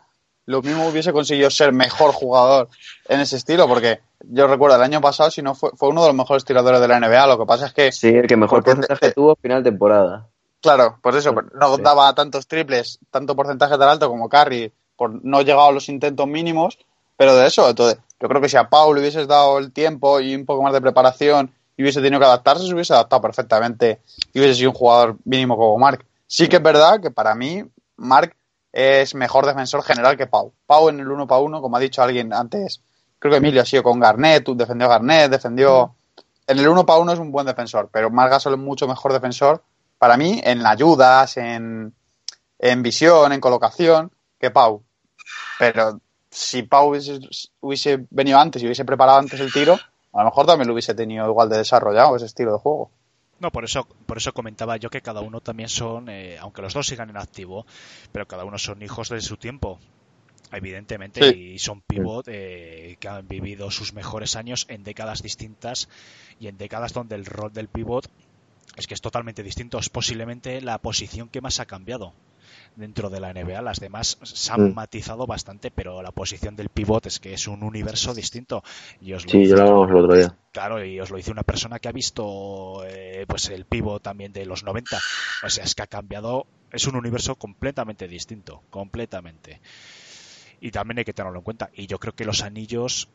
[0.49, 2.69] lo mismo hubiese conseguido ser mejor jugador
[3.07, 6.07] en ese estilo, porque yo recuerdo el año pasado, si no fue, fue uno de
[6.07, 7.27] los mejores tiradores de la NBA.
[7.27, 10.27] Lo que pasa es que Sí, el que mejor porcentaje te- tuvo final de temporada.
[10.61, 11.35] Claro, pues eso, Sí.
[11.53, 15.87] no daba tantos triples, tanto porcentaje tan alto como Curry, por no llegado a los
[15.87, 16.79] intentos mínimos,
[17.15, 20.19] pero de eso, entonces, yo creo que si a Paul le hubieses dado el tiempo
[20.19, 24.01] y un poco más de preparación y hubiese tenido que adaptarse, se hubiese adaptado perfectamente
[24.33, 26.03] y hubiese sido un jugador mínimo como Mark.
[26.27, 27.63] Sí que es verdad que para mí,
[27.95, 28.35] Mark
[28.71, 30.53] es mejor defensor general que Pau.
[30.65, 32.81] Pau en el uno para uno, como ha dicho alguien antes,
[33.17, 35.95] creo que Emilio ha sido con Garnett, defendió a Garnett, defendió...
[36.47, 39.13] En el uno para uno es un buen defensor, pero Marc Gasol es mucho mejor
[39.13, 39.63] defensor
[39.99, 41.93] para mí en ayudas, en,
[42.57, 44.83] en visión, en colocación, que Pau.
[45.59, 45.99] Pero
[46.31, 47.19] si Pau hubiese,
[47.59, 49.77] hubiese venido antes y hubiese preparado antes el tiro,
[50.13, 52.91] a lo mejor también lo hubiese tenido igual de desarrollado ese estilo de juego.
[53.39, 56.73] No, por eso, por eso comentaba yo que cada uno también son, eh, aunque los
[56.73, 57.65] dos sigan en activo,
[58.11, 59.79] pero cada uno son hijos de su tiempo,
[60.51, 61.53] evidentemente, Sí.
[61.53, 65.87] y son pivot eh, que han vivido sus mejores años en décadas distintas
[66.39, 68.09] y en décadas donde el rol del pivot
[68.75, 72.13] es que es totalmente distinto, es posiblemente la posición que más ha cambiado
[72.79, 73.61] dentro de la NBA.
[73.61, 74.73] Las demás se han Mm.
[74.73, 78.63] matizado bastante, pero la posición del pivot es que es un universo distinto.
[79.01, 80.35] Y os lo Sí, yo lo hablamos el otro día.
[80.51, 84.33] Claro, y os lo dice una persona que ha visto eh, pues el pivot también
[84.33, 84.97] de los 90.
[85.43, 89.61] O sea, es que ha cambiado, es un universo completamente distinto, completamente.
[90.61, 91.69] Y también hay que tenerlo en cuenta.
[91.73, 93.09] Y yo creo que los anillos,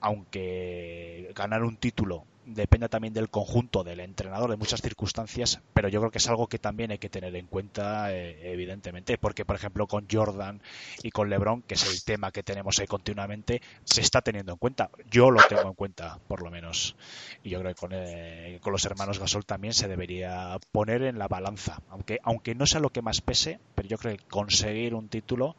[0.00, 6.00] aunque ganar un título depende también del conjunto del entrenador, de muchas circunstancias, pero yo
[6.00, 9.56] creo que es algo que también hay que tener en cuenta, eh, evidentemente, porque por
[9.56, 10.60] ejemplo con Jordan
[11.02, 14.58] y con LeBron, que es el tema que tenemos ahí continuamente, se está teniendo en
[14.58, 14.90] cuenta.
[15.10, 16.96] Yo lo tengo en cuenta, por lo menos.
[17.42, 21.18] Y yo creo que con, eh, con los hermanos Gasol también se debería poner en
[21.18, 24.94] la balanza, aunque aunque no sea lo que más pese, pero yo creo que conseguir
[24.94, 25.56] un título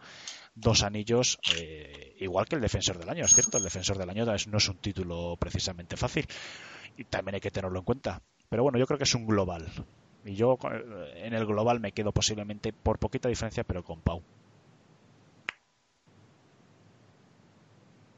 [0.55, 4.25] dos anillos, eh, igual que el defensor del año, es cierto, el defensor del año
[4.25, 6.25] no es un título precisamente fácil
[6.97, 8.21] y también hay que tenerlo en cuenta.
[8.49, 9.65] Pero bueno, yo creo que es un global.
[10.25, 14.21] Y yo eh, en el global me quedo posiblemente por poquita diferencia, pero con Pau.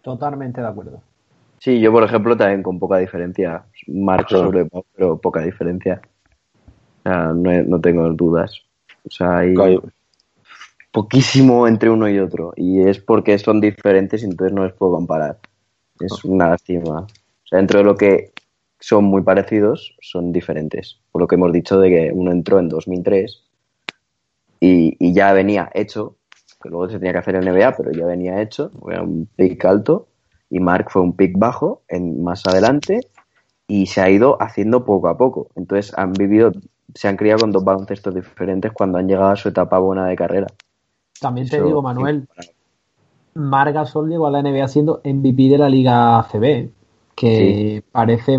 [0.04, 1.02] Totalmente de acuerdo.
[1.60, 3.66] Sí, yo por ejemplo también con poca diferencia.
[3.88, 4.46] Marc Claro.
[4.46, 6.02] sobre Pau, pero poca diferencia.
[7.06, 8.62] O sea, no, he- no tengo dudas.
[9.04, 9.84] O sea, hay Claro.
[10.96, 12.54] Poquísimo entre uno y otro.
[12.56, 15.40] Y es porque son diferentes y entonces no les puedo comparar.
[16.00, 17.02] Es una lástima.
[17.02, 18.32] O sea, dentro de lo que
[18.80, 21.02] son muy parecidos, son diferentes.
[21.12, 23.44] Por lo que hemos dicho de que uno entró en 2003
[24.62, 26.16] y, y ya venía hecho,
[26.64, 29.66] que luego se tenía que hacer en NBA, pero ya venía hecho, era un pick
[29.66, 30.08] alto,
[30.50, 33.02] y Mark fue un pick bajo en, más adelante
[33.68, 35.50] y se ha ido haciendo poco a poco.
[35.56, 36.54] Entonces han vivido,
[36.94, 40.16] se han criado con dos baloncestos diferentes cuando han llegado a su etapa buena de
[40.16, 40.48] carrera.
[41.20, 42.50] También te Eso, digo, Manuel, sí.
[43.36, 46.70] Marc Gasol llegó a la NBA siendo MVP de la Liga ACB,
[47.16, 48.34] que parece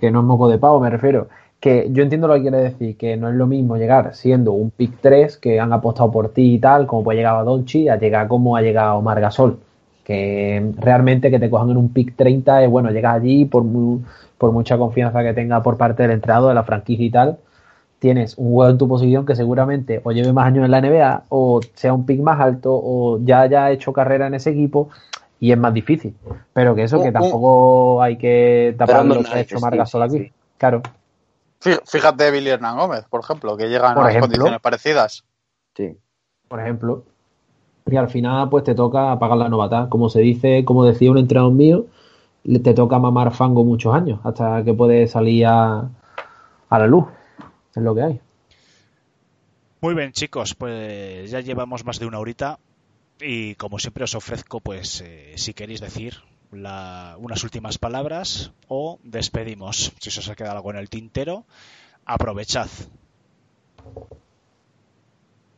[0.00, 1.28] que no es moco de pavo, me refiero.
[1.60, 4.70] Que yo entiendo lo que quiere decir, que no es lo mismo llegar siendo un
[4.70, 7.96] pick 3 que han apostado por ti y tal, como puede llegar a Donchi, a
[7.96, 9.58] llegar como ha llegado Marc Gasol.
[10.04, 13.64] Que realmente que te cojan en un pick 30 es bueno, llegas allí por,
[14.38, 17.38] por mucha confianza que tenga por parte del entrenador, de la franquicia y tal,
[17.98, 21.24] tienes un juego en tu posición que seguramente o lleve más años en la NBA
[21.30, 24.88] o sea un pick más alto o ya haya hecho carrera en ese equipo
[25.40, 26.16] y es más difícil.
[26.52, 29.58] Pero que eso, Un- que un- tampoco hay que tapar lo que ha hecho
[30.02, 30.18] aquí.
[30.18, 30.32] sí.
[30.58, 30.82] Claro,
[31.60, 35.24] Fí- Fíjate Billy Hernán Gómez, por ejemplo, que llega en unas condiciones parecidas.
[35.76, 35.96] Sí.
[36.48, 37.02] por ejemplo.
[37.86, 39.88] Y al final, pues te toca pagar la novata.
[39.88, 41.86] Como se dice, como decía un entrenador mío,
[42.62, 45.88] te toca mamar fango muchos años hasta que puedes salir a,
[46.70, 47.04] a la luz.
[47.80, 48.20] Lo que hay.
[49.80, 52.58] Muy bien, chicos, pues ya llevamos más de una horita
[53.20, 56.16] y como siempre os ofrezco, pues eh, si queréis decir
[56.50, 59.92] unas últimas palabras o despedimos.
[60.00, 61.44] Si os ha quedado algo en el tintero,
[62.04, 62.68] aprovechad.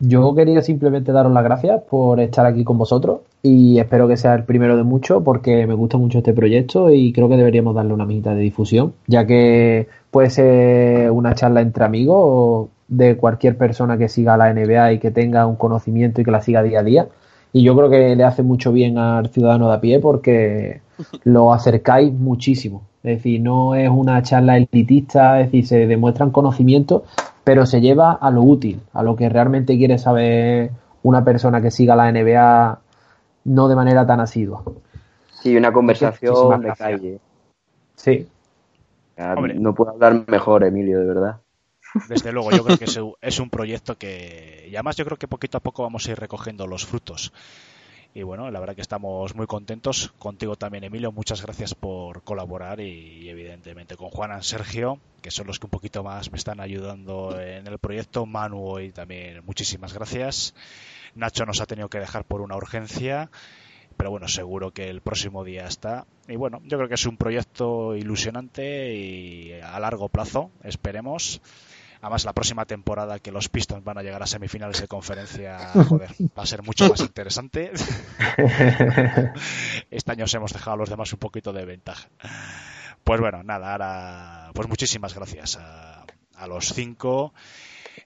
[0.02, 4.34] Yo quería simplemente daros las gracias por estar aquí con vosotros y espero que sea
[4.34, 7.92] el primero de muchos porque me gusta mucho este proyecto y creo que deberíamos darle
[7.92, 13.98] una mijita de difusión, ya que puede ser una charla entre amigos de cualquier persona
[13.98, 16.82] que siga la NBA y que tenga un conocimiento y que la siga día a
[16.82, 17.08] día.
[17.52, 20.80] Y yo creo que le hace mucho bien al ciudadano de a pie porque
[21.24, 22.82] lo acercáis muchísimo.
[23.02, 27.02] Es decir, no es una charla elitista, es decir, se demuestran conocimientos,
[27.50, 30.70] pero se lleva a lo útil, a lo que realmente quiere saber
[31.02, 32.78] una persona que siga la NBA
[33.46, 34.62] no de manera tan asidua.
[35.42, 37.18] Sí, una conversación de calle.
[37.96, 38.28] Sí,
[39.18, 39.54] Hombre.
[39.54, 41.40] No puedo hablar mejor, Emilio, de verdad.
[42.08, 45.18] Desde luego, yo creo que es un- es un proyecto que, y además yo creo
[45.18, 47.32] que poquito a poco vamos a ir recogiendo los frutos.
[48.12, 50.12] Y bueno, la verdad que estamos muy contentos.
[50.18, 55.46] Contigo también, Emilio, muchas gracias por colaborar y, evidentemente con Juan y Sergio, que son
[55.46, 58.26] los que un poquito más me están ayudando en el proyecto.
[58.26, 60.54] Manu hoy también, muchísimas gracias.
[61.14, 63.30] Nacho nos ha tenido que dejar por una urgencia,
[63.96, 66.04] pero bueno, seguro que el próximo día está.
[66.26, 71.40] Y bueno, yo creo que es un proyecto ilusionante y a largo plazo, esperemos.
[72.02, 75.58] Además, la próxima temporada que los Pistons van a llegar a semifinales de conferencia,
[75.88, 77.72] joder, va a ser mucho más interesante.
[79.90, 82.08] Este año os hemos dejado a los demás un poquito de ventaja.
[83.04, 86.06] Pues bueno, nada, ahora, pues muchísimas gracias a,
[86.36, 87.34] a los cinco.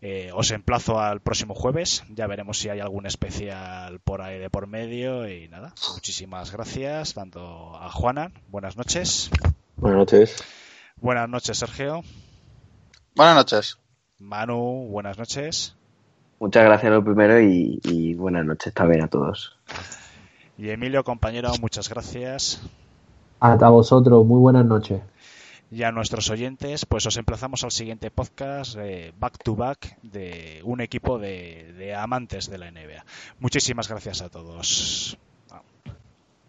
[0.01, 2.05] Eh, os emplazo al próximo jueves.
[2.11, 5.29] Ya veremos si hay algún especial por ahí de por medio.
[5.29, 8.33] Y nada, muchísimas gracias tanto a Juana.
[8.49, 9.31] Buenas noches.
[9.77, 10.45] Buenas noches.
[10.97, 12.03] Buenas noches, Sergio.
[13.15, 13.84] Buenas noches.
[14.19, 15.77] Manu, buenas noches.
[16.41, 19.59] Muchas gracias lo primero y, y buenas noches también a todos.
[20.57, 22.63] Y Emilio, compañero, muchas gracias.
[23.41, 25.03] hasta vosotros, muy buenas noches.
[25.69, 30.61] Y a nuestros oyentes, pues os emplazamos al siguiente podcast, eh, back to back, de
[30.63, 33.05] un equipo de, de amantes de la NBA.
[33.41, 35.19] Muchísimas gracias a todos.